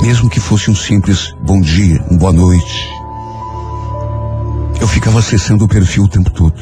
[0.00, 2.88] Mesmo que fosse um simples bom dia, um boa noite.
[4.80, 6.54] Eu ficava acessando o perfil o tempo todo.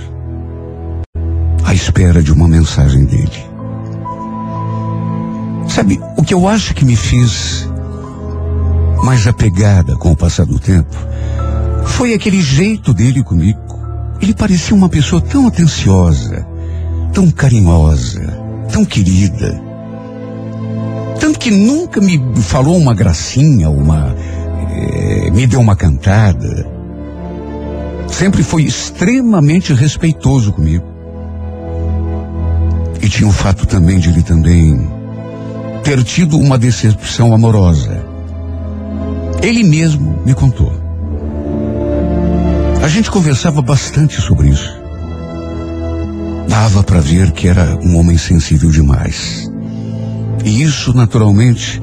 [1.62, 3.45] à espera de uma mensagem dele.
[5.68, 7.68] Sabe, o que eu acho que me fez
[9.03, 10.97] mais apegada com o passar do tempo
[11.87, 13.61] foi aquele jeito dele comigo.
[14.20, 16.47] Ele parecia uma pessoa tão atenciosa,
[17.12, 18.22] tão carinhosa,
[18.70, 19.64] tão querida.
[21.21, 24.15] Tanto que nunca me falou uma gracinha, uma.
[24.71, 26.67] eh, me deu uma cantada.
[28.09, 30.85] Sempre foi extremamente respeitoso comigo.
[33.01, 34.89] E tinha o fato também de ele também
[35.83, 38.05] ter tido uma decepção amorosa.
[39.43, 40.73] Ele mesmo me contou.
[42.83, 44.73] A gente conversava bastante sobre isso.
[46.49, 49.51] Dava para ver que era um homem sensível demais.
[50.45, 51.80] E isso, naturalmente,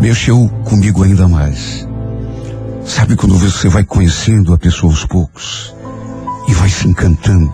[0.00, 1.86] mexeu comigo ainda mais.
[2.86, 5.74] Sabe quando você vai conhecendo a pessoa aos poucos
[6.46, 7.52] e vai se encantando?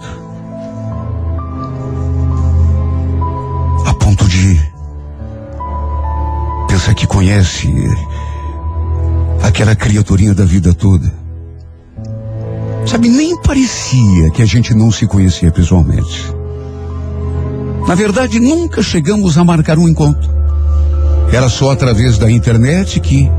[3.86, 4.60] A ponto de
[6.68, 7.72] pensar que conhece
[9.42, 11.10] aquela criaturinha da vida toda.
[12.86, 16.39] Sabe, nem parecia que a gente não se conhecia pessoalmente.
[17.86, 20.30] Na verdade, nunca chegamos a marcar um encontro.
[21.32, 23.30] Era só através da internet que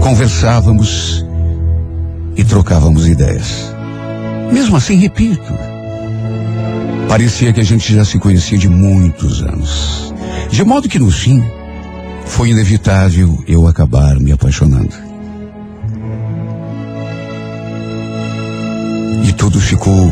[0.00, 1.24] conversávamos
[2.36, 3.72] e trocávamos ideias.
[4.52, 5.52] Mesmo assim, repito,
[7.08, 10.12] parecia que a gente já se conhecia de muitos anos.
[10.50, 11.42] De modo que no fim,
[12.26, 14.94] foi inevitável eu acabar me apaixonando.
[19.24, 20.10] E tudo ficou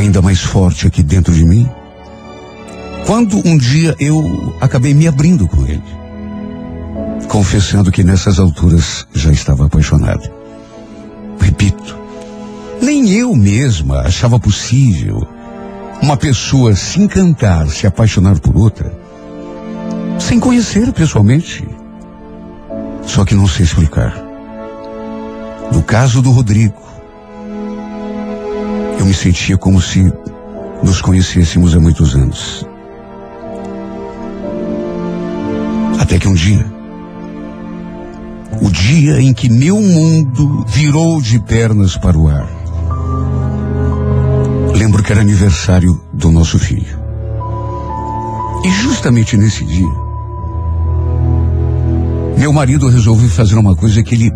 [0.00, 1.68] ainda mais forte aqui dentro de mim.
[3.06, 5.82] Quando um dia eu acabei me abrindo com ele,
[7.28, 10.28] confessando que nessas alturas já estava apaixonado.
[11.38, 11.96] Repito,
[12.80, 15.26] nem eu mesma achava possível
[16.02, 18.92] uma pessoa se encantar, se apaixonar por outra,
[20.18, 21.66] sem conhecer pessoalmente.
[23.06, 24.14] Só que não sei explicar.
[25.72, 26.80] No caso do Rodrigo,
[29.00, 30.12] eu me sentia como se
[30.82, 32.66] nos conhecêssemos há muitos anos.
[35.98, 36.66] Até que um dia,
[38.60, 42.46] o dia em que meu mundo virou de pernas para o ar.
[44.76, 47.00] Lembro que era aniversário do nosso filho.
[48.62, 49.94] E justamente nesse dia,
[52.36, 54.30] meu marido resolveu fazer uma coisa que ele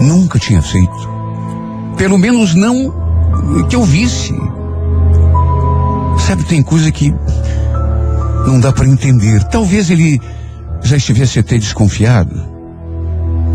[0.00, 1.12] nunca tinha feito.
[1.96, 3.03] Pelo menos não
[3.68, 4.34] que eu visse.
[6.26, 7.14] Sabe, tem coisa que
[8.46, 9.42] não dá para entender.
[9.44, 10.20] Talvez ele
[10.82, 12.34] já estivesse até desconfiado,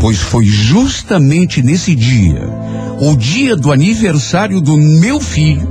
[0.00, 2.42] pois foi justamente nesse dia,
[3.00, 5.68] o dia do aniversário do meu filho,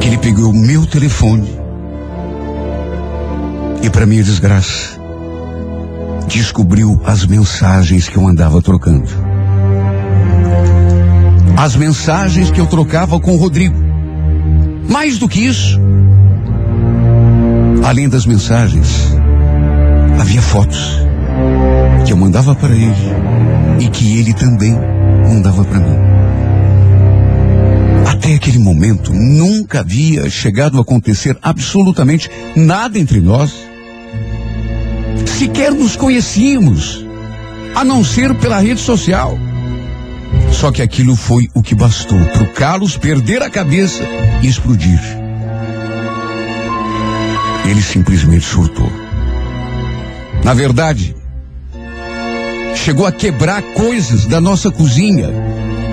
[0.00, 1.60] que ele pegou o meu telefone
[3.82, 5.00] e, para minha desgraça,
[6.28, 9.21] descobriu as mensagens que eu andava trocando.
[11.56, 13.76] As mensagens que eu trocava com o Rodrigo.
[14.88, 15.78] Mais do que isso,
[17.84, 19.12] além das mensagens,
[20.20, 20.98] havia fotos
[22.04, 23.14] que eu mandava para ele
[23.80, 24.76] e que ele também
[25.28, 25.96] mandava para mim.
[28.06, 33.52] Até aquele momento nunca havia chegado a acontecer absolutamente nada entre nós.
[35.38, 37.04] Sequer nos conhecíamos,
[37.74, 39.38] a não ser pela rede social.
[40.62, 44.04] Só que aquilo foi o que bastou para o Carlos perder a cabeça
[44.40, 45.00] e explodir.
[47.68, 48.88] Ele simplesmente surtou.
[50.44, 51.16] Na verdade,
[52.76, 55.30] chegou a quebrar coisas da nossa cozinha,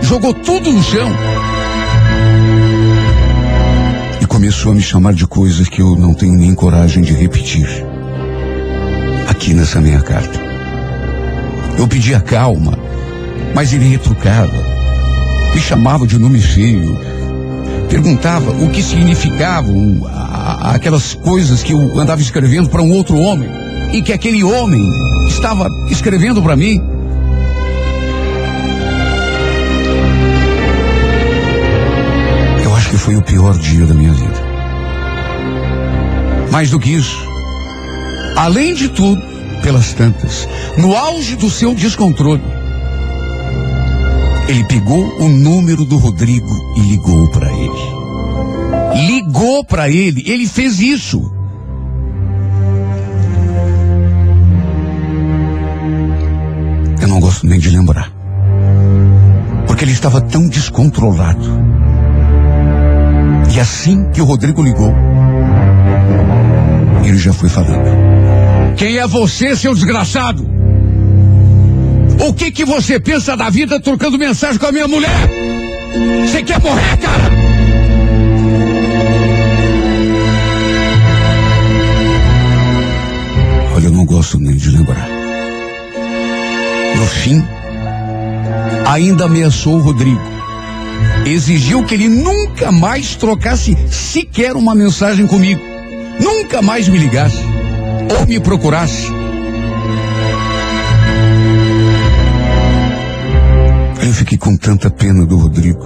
[0.03, 1.09] jogou tudo no chão.
[4.21, 7.67] E começou a me chamar de coisas que eu não tenho nem coragem de repetir.
[9.27, 10.39] Aqui nessa minha carta.
[11.75, 12.77] Eu pedia calma,
[13.53, 14.53] mas ele retrucava.
[15.53, 16.99] Me chamava de nome feio.
[17.89, 20.07] Perguntava o que significavam
[20.61, 23.49] aquelas coisas que eu andava escrevendo para um outro homem
[23.91, 24.87] e que aquele homem
[25.27, 26.81] estava escrevendo para mim.
[32.63, 34.49] Eu acho que foi o pior dia da minha vida.
[36.51, 37.17] Mais do que isso,
[38.35, 39.21] além de tudo,
[39.61, 40.47] pelas tantas,
[40.77, 42.41] no auge do seu descontrole,
[44.49, 49.05] ele pegou o número do Rodrigo e ligou para ele.
[49.05, 51.31] Ligou para ele, ele fez isso.
[56.99, 58.11] Eu não gosto nem de lembrar.
[59.67, 61.47] Porque ele estava tão descontrolado.
[63.53, 64.91] E assim que o Rodrigo ligou,
[67.05, 68.75] ele já foi falando.
[68.77, 70.48] Quem é você, seu desgraçado?
[72.19, 75.29] O que que você pensa da vida trocando mensagem com a minha mulher?
[76.25, 77.31] Você quer morrer, cara?
[83.75, 85.07] Olha, eu não gosto nem de lembrar.
[86.97, 87.41] No fim,
[88.85, 90.21] ainda ameaçou o Rodrigo.
[91.25, 95.61] Exigiu que ele nunca mais trocasse sequer uma mensagem comigo.
[96.19, 97.39] Nunca mais me ligasse
[98.19, 99.18] ou me procurasse.
[104.37, 105.85] Com tanta pena do Rodrigo.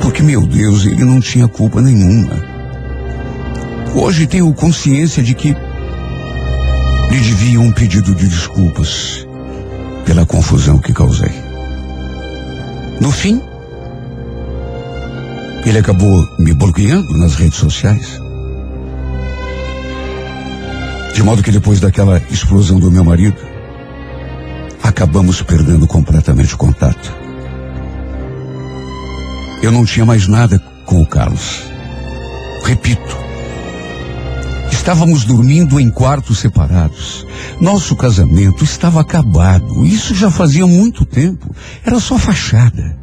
[0.00, 2.34] Porque, meu Deus, ele não tinha culpa nenhuma.
[3.94, 5.56] Hoje tenho consciência de que
[7.10, 9.26] lhe devia um pedido de desculpas
[10.04, 11.32] pela confusão que causei.
[13.00, 13.40] No fim,
[15.64, 18.20] ele acabou me bloqueando nas redes sociais.
[21.14, 23.36] De modo que depois daquela explosão do meu marido,
[24.94, 27.12] acabamos perdendo completamente o contato.
[29.60, 31.64] Eu não tinha mais nada com o Carlos.
[32.64, 33.16] Repito,
[34.70, 37.26] estávamos dormindo em quartos separados.
[37.60, 39.84] Nosso casamento estava acabado.
[39.84, 41.52] Isso já fazia muito tempo.
[41.84, 42.96] Era só fachada.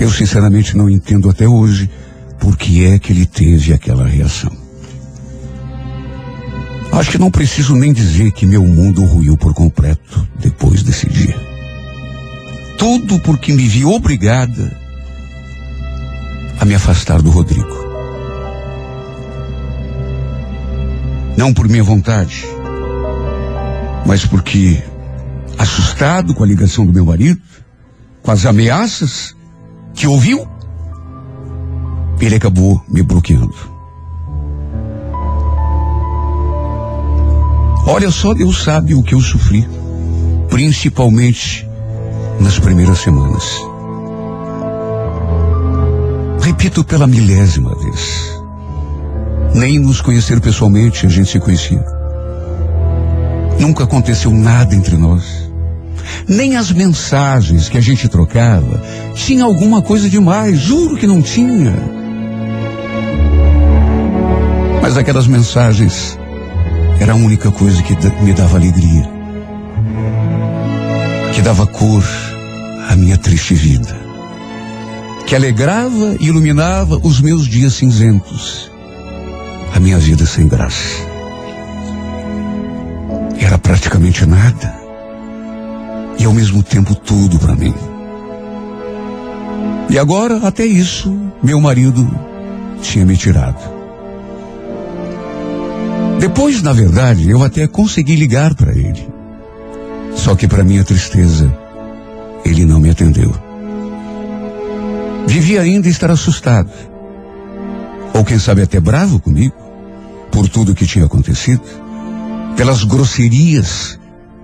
[0.00, 1.88] Eu sinceramente não entendo até hoje
[2.40, 4.65] por que é que ele teve aquela reação.
[6.96, 11.36] Acho que não preciso nem dizer que meu mundo ruiu por completo depois desse dia.
[12.78, 14.74] Tudo porque me vi obrigada
[16.58, 17.76] a me afastar do Rodrigo.
[21.36, 22.46] Não por minha vontade,
[24.06, 24.82] mas porque,
[25.58, 27.42] assustado com a ligação do meu marido,
[28.22, 29.36] com as ameaças
[29.94, 30.48] que ouviu,
[32.18, 33.75] ele acabou me bloqueando.
[37.88, 39.66] Olha só, Deus sabe o que eu sofri,
[40.50, 41.66] principalmente
[42.40, 43.44] nas primeiras semanas.
[46.40, 48.36] Repito pela milésima vez.
[49.54, 51.84] Nem nos conhecer pessoalmente a gente se conhecia.
[53.60, 55.48] Nunca aconteceu nada entre nós.
[56.28, 58.82] Nem as mensagens que a gente trocava
[59.14, 61.72] tinha alguma coisa demais, juro que não tinha.
[64.82, 66.18] Mas aquelas mensagens
[67.00, 69.08] era a única coisa que me dava alegria,
[71.32, 72.04] que dava cor
[72.88, 73.96] à minha triste vida,
[75.26, 78.70] que alegrava e iluminava os meus dias cinzentos,
[79.74, 81.04] a minha vida sem graça.
[83.38, 84.74] Era praticamente nada
[86.18, 87.74] e ao mesmo tempo tudo para mim.
[89.88, 92.08] E agora, até isso, meu marido
[92.82, 93.75] tinha me tirado.
[96.18, 99.08] Depois, na verdade, eu até consegui ligar para ele.
[100.14, 101.52] Só que, para minha tristeza,
[102.44, 103.32] ele não me atendeu.
[105.26, 106.70] Devia ainda estar assustado.
[108.14, 109.54] Ou quem sabe até bravo comigo,
[110.32, 111.62] por tudo que tinha acontecido,
[112.56, 113.98] pelas grosserias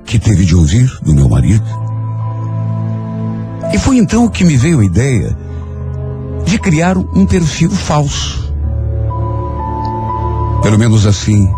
[0.04, 1.64] que teve de ouvir do meu marido.
[3.72, 5.34] E foi então que me veio a ideia
[6.44, 8.52] de criar um perfil falso.
[10.62, 11.48] Pelo menos assim,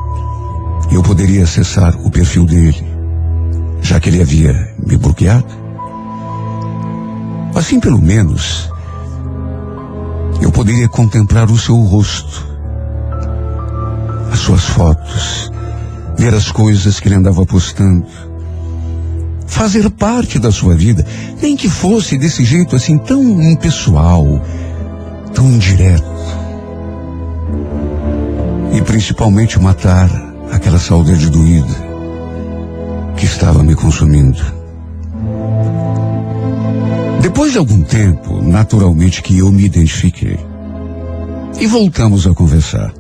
[0.95, 2.87] eu poderia acessar o perfil dele,
[3.83, 5.45] já que ele havia me bloqueado.
[7.53, 8.71] Assim, pelo menos,
[10.41, 12.47] eu poderia contemplar o seu rosto,
[14.33, 15.51] as suas fotos,
[16.17, 18.07] ver as coisas que ele andava postando,
[19.49, 21.05] fazer parte da sua vida,
[21.43, 24.25] nem que fosse desse jeito assim tão impessoal,
[25.35, 26.15] tão indireto.
[28.73, 31.75] E principalmente matar aquela saudade doída
[33.17, 34.41] que estava me consumindo.
[37.21, 40.39] Depois de algum tempo, naturalmente que eu me identifiquei.
[41.61, 42.93] E voltamos a conversar.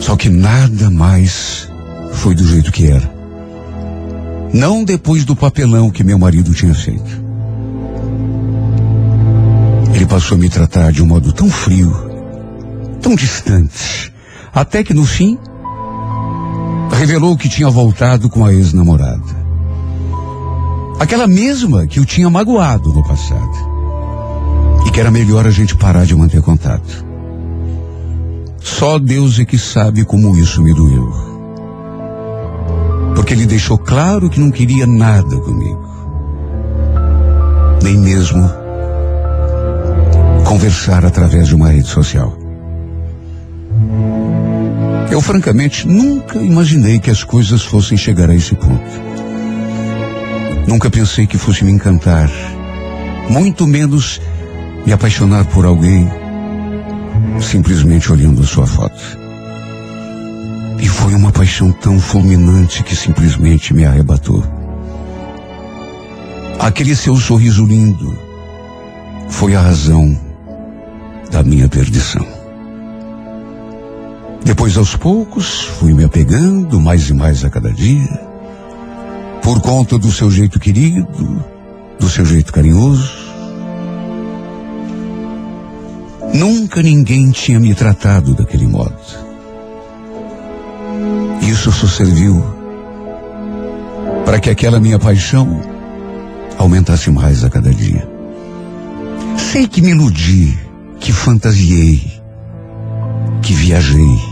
[0.00, 1.68] Só que nada mais
[2.12, 3.10] foi do jeito que era.
[4.52, 7.22] Não depois do papelão que meu marido tinha feito.
[9.94, 11.92] Ele passou a me tratar de um modo tão frio,
[13.00, 14.12] tão distante,
[14.54, 15.38] até que no fim
[16.92, 19.38] revelou que tinha voltado com a ex-namorada.
[20.98, 23.68] Aquela mesma que o tinha magoado no passado.
[24.86, 27.06] E que era melhor a gente parar de manter contato.
[28.60, 31.12] Só Deus é que sabe como isso me doeu.
[33.14, 35.86] Porque ele deixou claro que não queria nada comigo.
[37.82, 38.48] nem mesmo
[40.44, 42.37] conversar através de uma rede social.
[45.18, 49.02] Eu, francamente, nunca imaginei que as coisas fossem chegar a esse ponto.
[50.68, 52.30] Nunca pensei que fosse me encantar,
[53.28, 54.20] muito menos
[54.86, 56.08] me apaixonar por alguém
[57.40, 59.18] simplesmente olhando a sua foto.
[60.80, 64.44] E foi uma paixão tão fulminante que simplesmente me arrebatou.
[66.60, 68.16] Aquele seu sorriso lindo
[69.28, 70.16] foi a razão
[71.28, 72.37] da minha perdição.
[74.44, 78.28] Depois, aos poucos, fui me apegando mais e mais a cada dia,
[79.42, 81.44] por conta do seu jeito querido,
[81.98, 83.28] do seu jeito carinhoso.
[86.34, 88.94] Nunca ninguém tinha me tratado daquele modo.
[91.42, 92.44] Isso só serviu
[94.24, 95.60] para que aquela minha paixão
[96.58, 98.06] aumentasse mais a cada dia.
[99.38, 100.58] Sei que me iludi,
[101.00, 102.20] que fantasiei,
[103.40, 104.27] que viajei.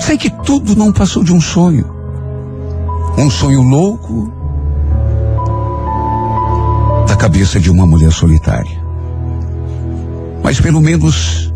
[0.00, 1.86] Sei que tudo não passou de um sonho.
[3.16, 4.32] Um sonho louco
[7.06, 8.82] da cabeça de uma mulher solitária.
[10.42, 11.52] Mas pelo menos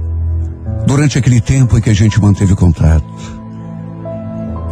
[0.87, 3.05] durante aquele tempo em que a gente manteve contato,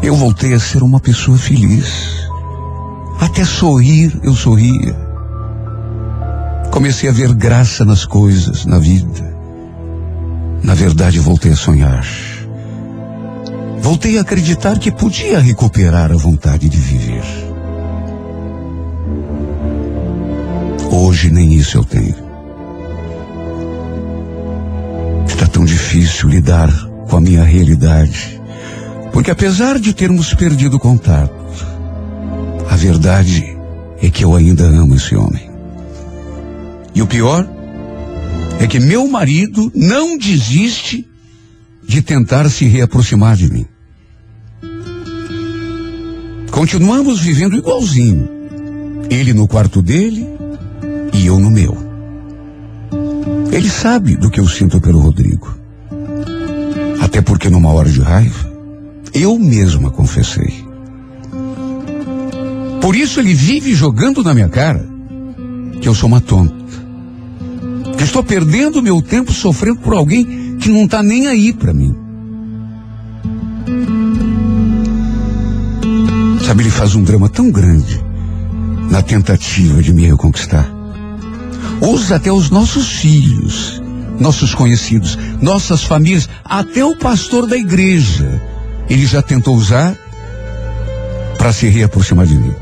[0.02, 2.28] eu voltei a ser uma pessoa feliz.
[3.20, 4.96] Até sorrir eu sorria.
[6.70, 9.34] Comecei a ver graça nas coisas, na vida.
[10.62, 12.06] Na verdade, voltei a sonhar.
[13.86, 17.22] Voltei a acreditar que podia recuperar a vontade de viver.
[20.90, 22.16] Hoje nem isso eu tenho.
[25.28, 26.68] Está tão difícil lidar
[27.08, 28.42] com a minha realidade.
[29.12, 31.32] Porque apesar de termos perdido contato,
[32.68, 33.56] a verdade
[34.02, 35.48] é que eu ainda amo esse homem.
[36.92, 37.48] E o pior
[38.58, 41.08] é que meu marido não desiste
[41.86, 43.66] de tentar se reaproximar de mim.
[46.56, 48.30] Continuamos vivendo igualzinho.
[49.10, 50.26] Ele no quarto dele
[51.12, 51.76] e eu no meu.
[53.52, 55.54] Ele sabe do que eu sinto pelo Rodrigo.
[56.98, 58.50] Até porque numa hora de raiva,
[59.12, 60.64] eu mesma confessei.
[62.80, 64.82] Por isso ele vive jogando na minha cara
[65.78, 66.56] que eu sou uma tonta.
[67.98, 72.05] Que estou perdendo meu tempo sofrendo por alguém que não está nem aí para mim.
[76.46, 78.00] Sabe, ele faz um drama tão grande
[78.88, 80.70] na tentativa de me reconquistar.
[81.80, 83.82] Usa até os nossos filhos,
[84.20, 88.40] nossos conhecidos, nossas famílias, até o pastor da igreja.
[88.88, 89.96] Ele já tentou usar
[91.36, 92.54] para se reaproximar de mim.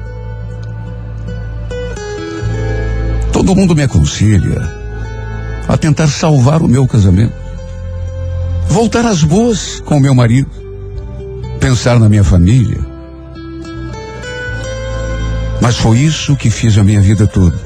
[3.34, 4.66] Todo mundo me aconselha
[5.68, 7.34] a tentar salvar o meu casamento.
[8.66, 10.48] Voltar às boas com o meu marido.
[11.60, 12.93] Pensar na minha família.
[15.60, 17.58] Mas foi isso que fiz a minha vida toda.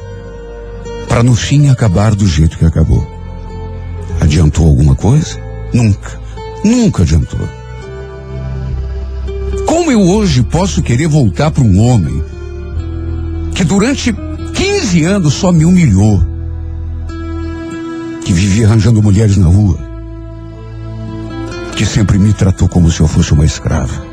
[1.09, 3.07] Para no fim acabar do jeito que acabou.
[4.21, 5.39] Adiantou alguma coisa?
[5.73, 6.21] Nunca.
[6.65, 7.49] Nunca adiantou.
[9.67, 12.23] Como eu hoje posso querer voltar para um homem
[13.55, 14.15] que durante
[14.55, 16.23] 15 anos só me humilhou,
[18.25, 19.79] que vivia arranjando mulheres na rua,
[21.75, 24.07] que sempre me tratou como se eu fosse uma escrava.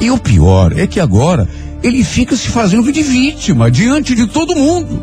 [0.00, 1.48] E o pior é que agora
[1.84, 5.02] ele fica se fazendo de vítima diante de todo mundo.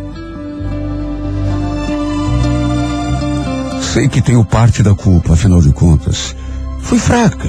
[3.93, 6.35] Sei que tenho parte da culpa, afinal de contas,
[6.81, 7.47] fui fraca.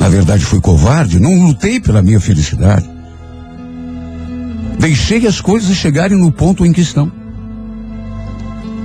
[0.00, 2.90] Na verdade, fui covarde, não lutei pela minha felicidade.
[4.80, 7.12] Deixei as coisas chegarem no ponto em que estão.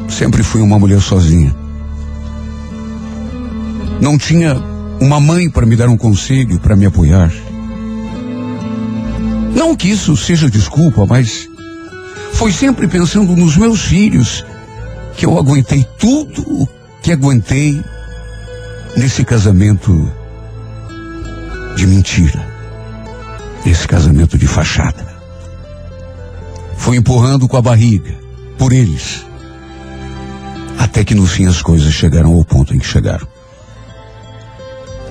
[0.07, 1.55] Sempre fui uma mulher sozinha.
[3.99, 4.55] Não tinha
[5.01, 7.31] uma mãe para me dar um conselho, para me apoiar.
[9.55, 11.49] Não que isso seja desculpa, mas
[12.33, 14.45] foi sempre pensando nos meus filhos
[15.15, 16.67] que eu aguentei tudo o
[17.01, 17.81] que aguentei
[18.97, 20.11] nesse casamento
[21.77, 22.45] de mentira,
[23.65, 25.15] nesse casamento de fachada.
[26.77, 28.13] Fui empurrando com a barriga,
[28.57, 29.25] por eles,
[30.77, 33.27] até que no fim as coisas chegaram ao ponto em que chegaram.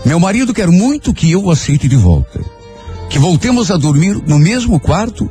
[0.05, 2.54] Meu marido quer muito que eu o aceite de volta.
[3.15, 5.31] Que voltemos a dormir no mesmo quarto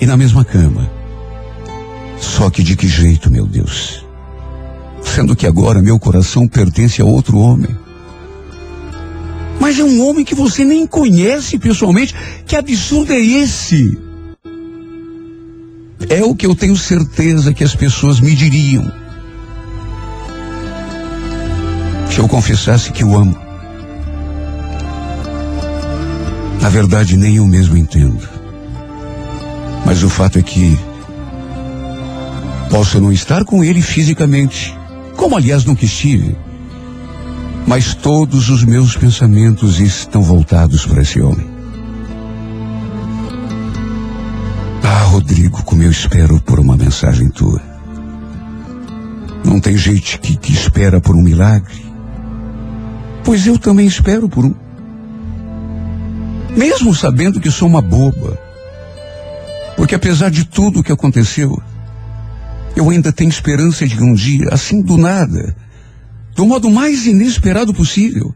[0.00, 0.88] e na mesma cama.
[2.16, 4.06] Só que de que jeito, meu Deus?
[5.02, 7.76] Sendo que agora meu coração pertence a outro homem.
[9.58, 12.14] Mas é um homem que você nem conhece pessoalmente.
[12.46, 13.98] Que absurdo é esse?
[16.08, 18.88] É o que eu tenho certeza que as pessoas me diriam.
[22.12, 23.43] Se eu confessasse que o amo.
[26.64, 28.26] Na verdade, nem eu mesmo entendo.
[29.84, 30.78] Mas o fato é que
[32.70, 34.74] posso não estar com ele fisicamente,
[35.14, 36.34] como aliás nunca estive.
[37.66, 41.46] Mas todos os meus pensamentos estão voltados para esse homem.
[44.82, 47.60] Ah, Rodrigo, como eu espero por uma mensagem tua.
[49.44, 51.84] Não tem gente que, que espera por um milagre.
[53.22, 54.63] Pois eu também espero por um.
[56.56, 58.38] Mesmo sabendo que sou uma boba.
[59.76, 61.60] Porque apesar de tudo o que aconteceu,
[62.76, 65.54] eu ainda tenho esperança de que um dia, assim do nada,
[66.34, 68.34] do modo mais inesperado possível,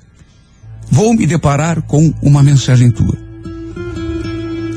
[0.91, 3.17] vou me deparar com uma mensagem tua.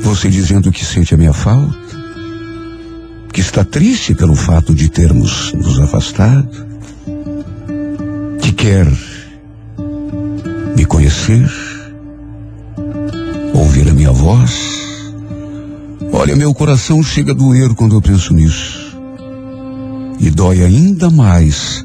[0.02, 1.78] Você dizendo que sente a minha falta,
[3.32, 6.66] que está triste pelo fato de termos nos afastado,
[8.40, 8.86] que quer
[10.76, 11.48] me conhecer,
[13.54, 14.52] ouvir a minha voz.
[16.12, 18.96] Olha, meu coração chega a doer quando eu penso nisso.
[20.20, 21.84] E dói ainda mais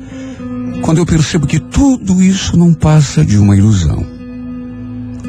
[0.82, 4.06] quando eu percebo que tudo isso não passa de uma ilusão.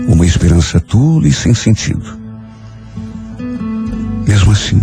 [0.06, 2.18] Uma esperança tola e sem sentido.
[4.26, 4.80] Mesmo assim,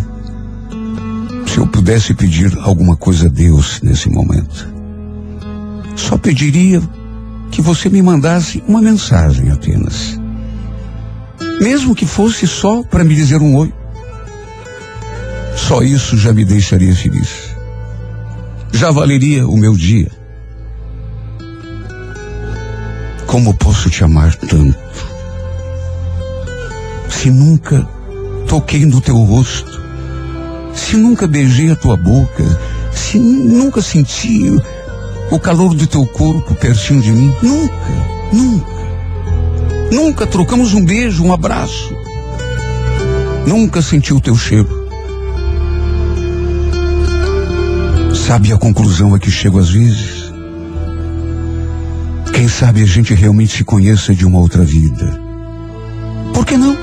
[1.46, 4.68] se eu pudesse pedir alguma coisa a Deus nesse momento,
[5.96, 6.82] só pediria
[7.52, 10.20] que você me mandasse uma mensagem apenas.
[11.60, 13.74] Mesmo que fosse só para me dizer um oi.
[15.56, 17.56] Só isso já me deixaria feliz.
[18.72, 20.12] Já valeria o meu dia.
[23.26, 24.78] Como posso te amar tanto?
[27.10, 27.88] Se nunca
[28.48, 29.82] toquei no teu rosto,
[30.74, 32.44] se nunca beijei a tua boca,
[32.92, 34.52] se nunca senti
[35.32, 37.74] o calor do teu corpo pertinho de mim, nunca,
[38.32, 38.75] nunca.
[39.92, 41.96] Nunca trocamos um beijo, um abraço.
[43.46, 44.86] Nunca senti o teu cheiro.
[48.14, 50.34] Sabe a conclusão a que chego às vezes?
[52.34, 55.20] Quem sabe a gente realmente se conheça de uma outra vida.
[56.34, 56.76] Por que não?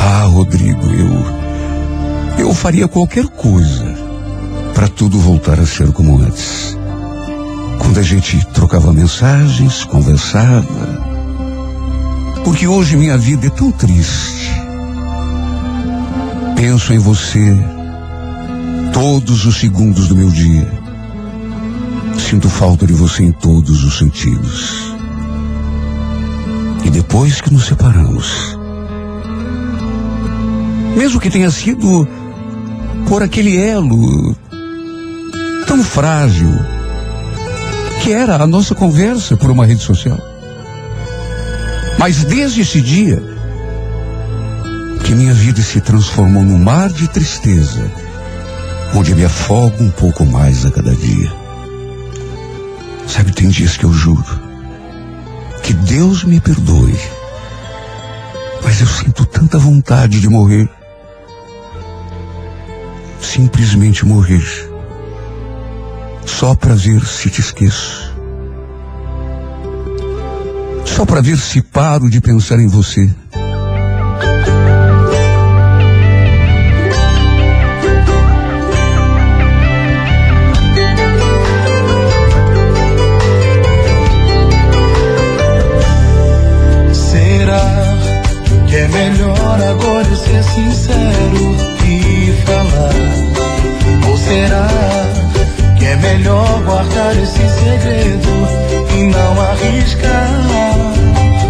[0.00, 2.46] Ah, Rodrigo, eu.
[2.46, 3.94] Eu faria qualquer coisa
[4.74, 6.79] para tudo voltar a ser como antes.
[7.90, 10.64] Quando a gente trocava mensagens, conversava.
[12.44, 14.48] Porque hoje minha vida é tão triste.
[16.54, 17.52] Penso em você
[18.92, 20.70] todos os segundos do meu dia.
[22.16, 24.94] Sinto falta de você em todos os sentidos.
[26.84, 28.56] E depois que nos separamos,
[30.96, 32.06] mesmo que tenha sido
[33.08, 34.36] por aquele elo
[35.66, 36.79] tão frágil
[38.12, 40.18] era a nossa conversa por uma rede social.
[41.98, 43.22] Mas desde esse dia
[45.04, 47.90] que minha vida se transformou num mar de tristeza,
[48.94, 51.32] onde me afogo um pouco mais a cada dia.
[53.06, 54.50] Sabe, tem dias que eu juro
[55.62, 56.98] que Deus me perdoe,
[58.62, 60.68] mas eu sinto tanta vontade de morrer.
[63.20, 64.69] Simplesmente morrer.
[66.40, 68.16] Só para ver se te esqueço.
[70.86, 73.10] Só para ver se paro de pensar em você.
[86.94, 87.98] Será
[88.66, 91.54] que é melhor agora ser sincero
[91.84, 94.08] e falar?
[94.08, 95.19] Ou será
[95.80, 98.28] que é melhor guardar esse segredo
[98.98, 100.28] e não arriscar?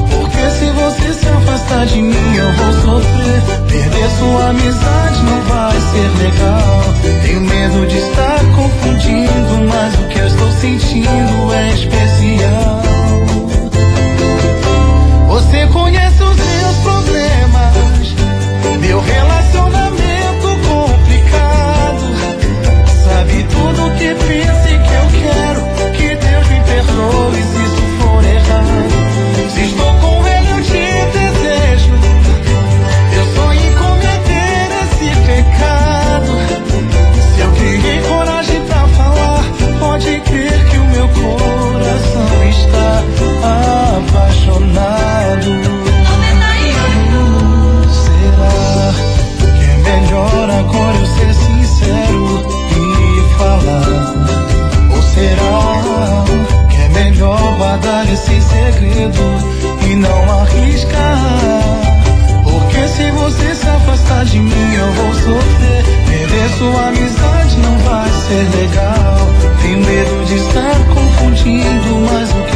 [0.08, 3.42] Porque se você se afastar de mim eu vou sofrer.
[3.68, 6.84] Perder sua amizade não vai ser legal.
[7.22, 12.82] Tenho medo de estar confundindo, mas o que eu estou sentindo é especial.
[58.80, 59.22] Segredo
[59.90, 61.18] e não arriscar.
[62.44, 65.84] Porque se você se afastar de mim, eu vou sofrer.
[66.08, 69.16] Perder sua amizade não vai ser legal.
[69.62, 72.49] Tenho medo de estar confundindo, mas o que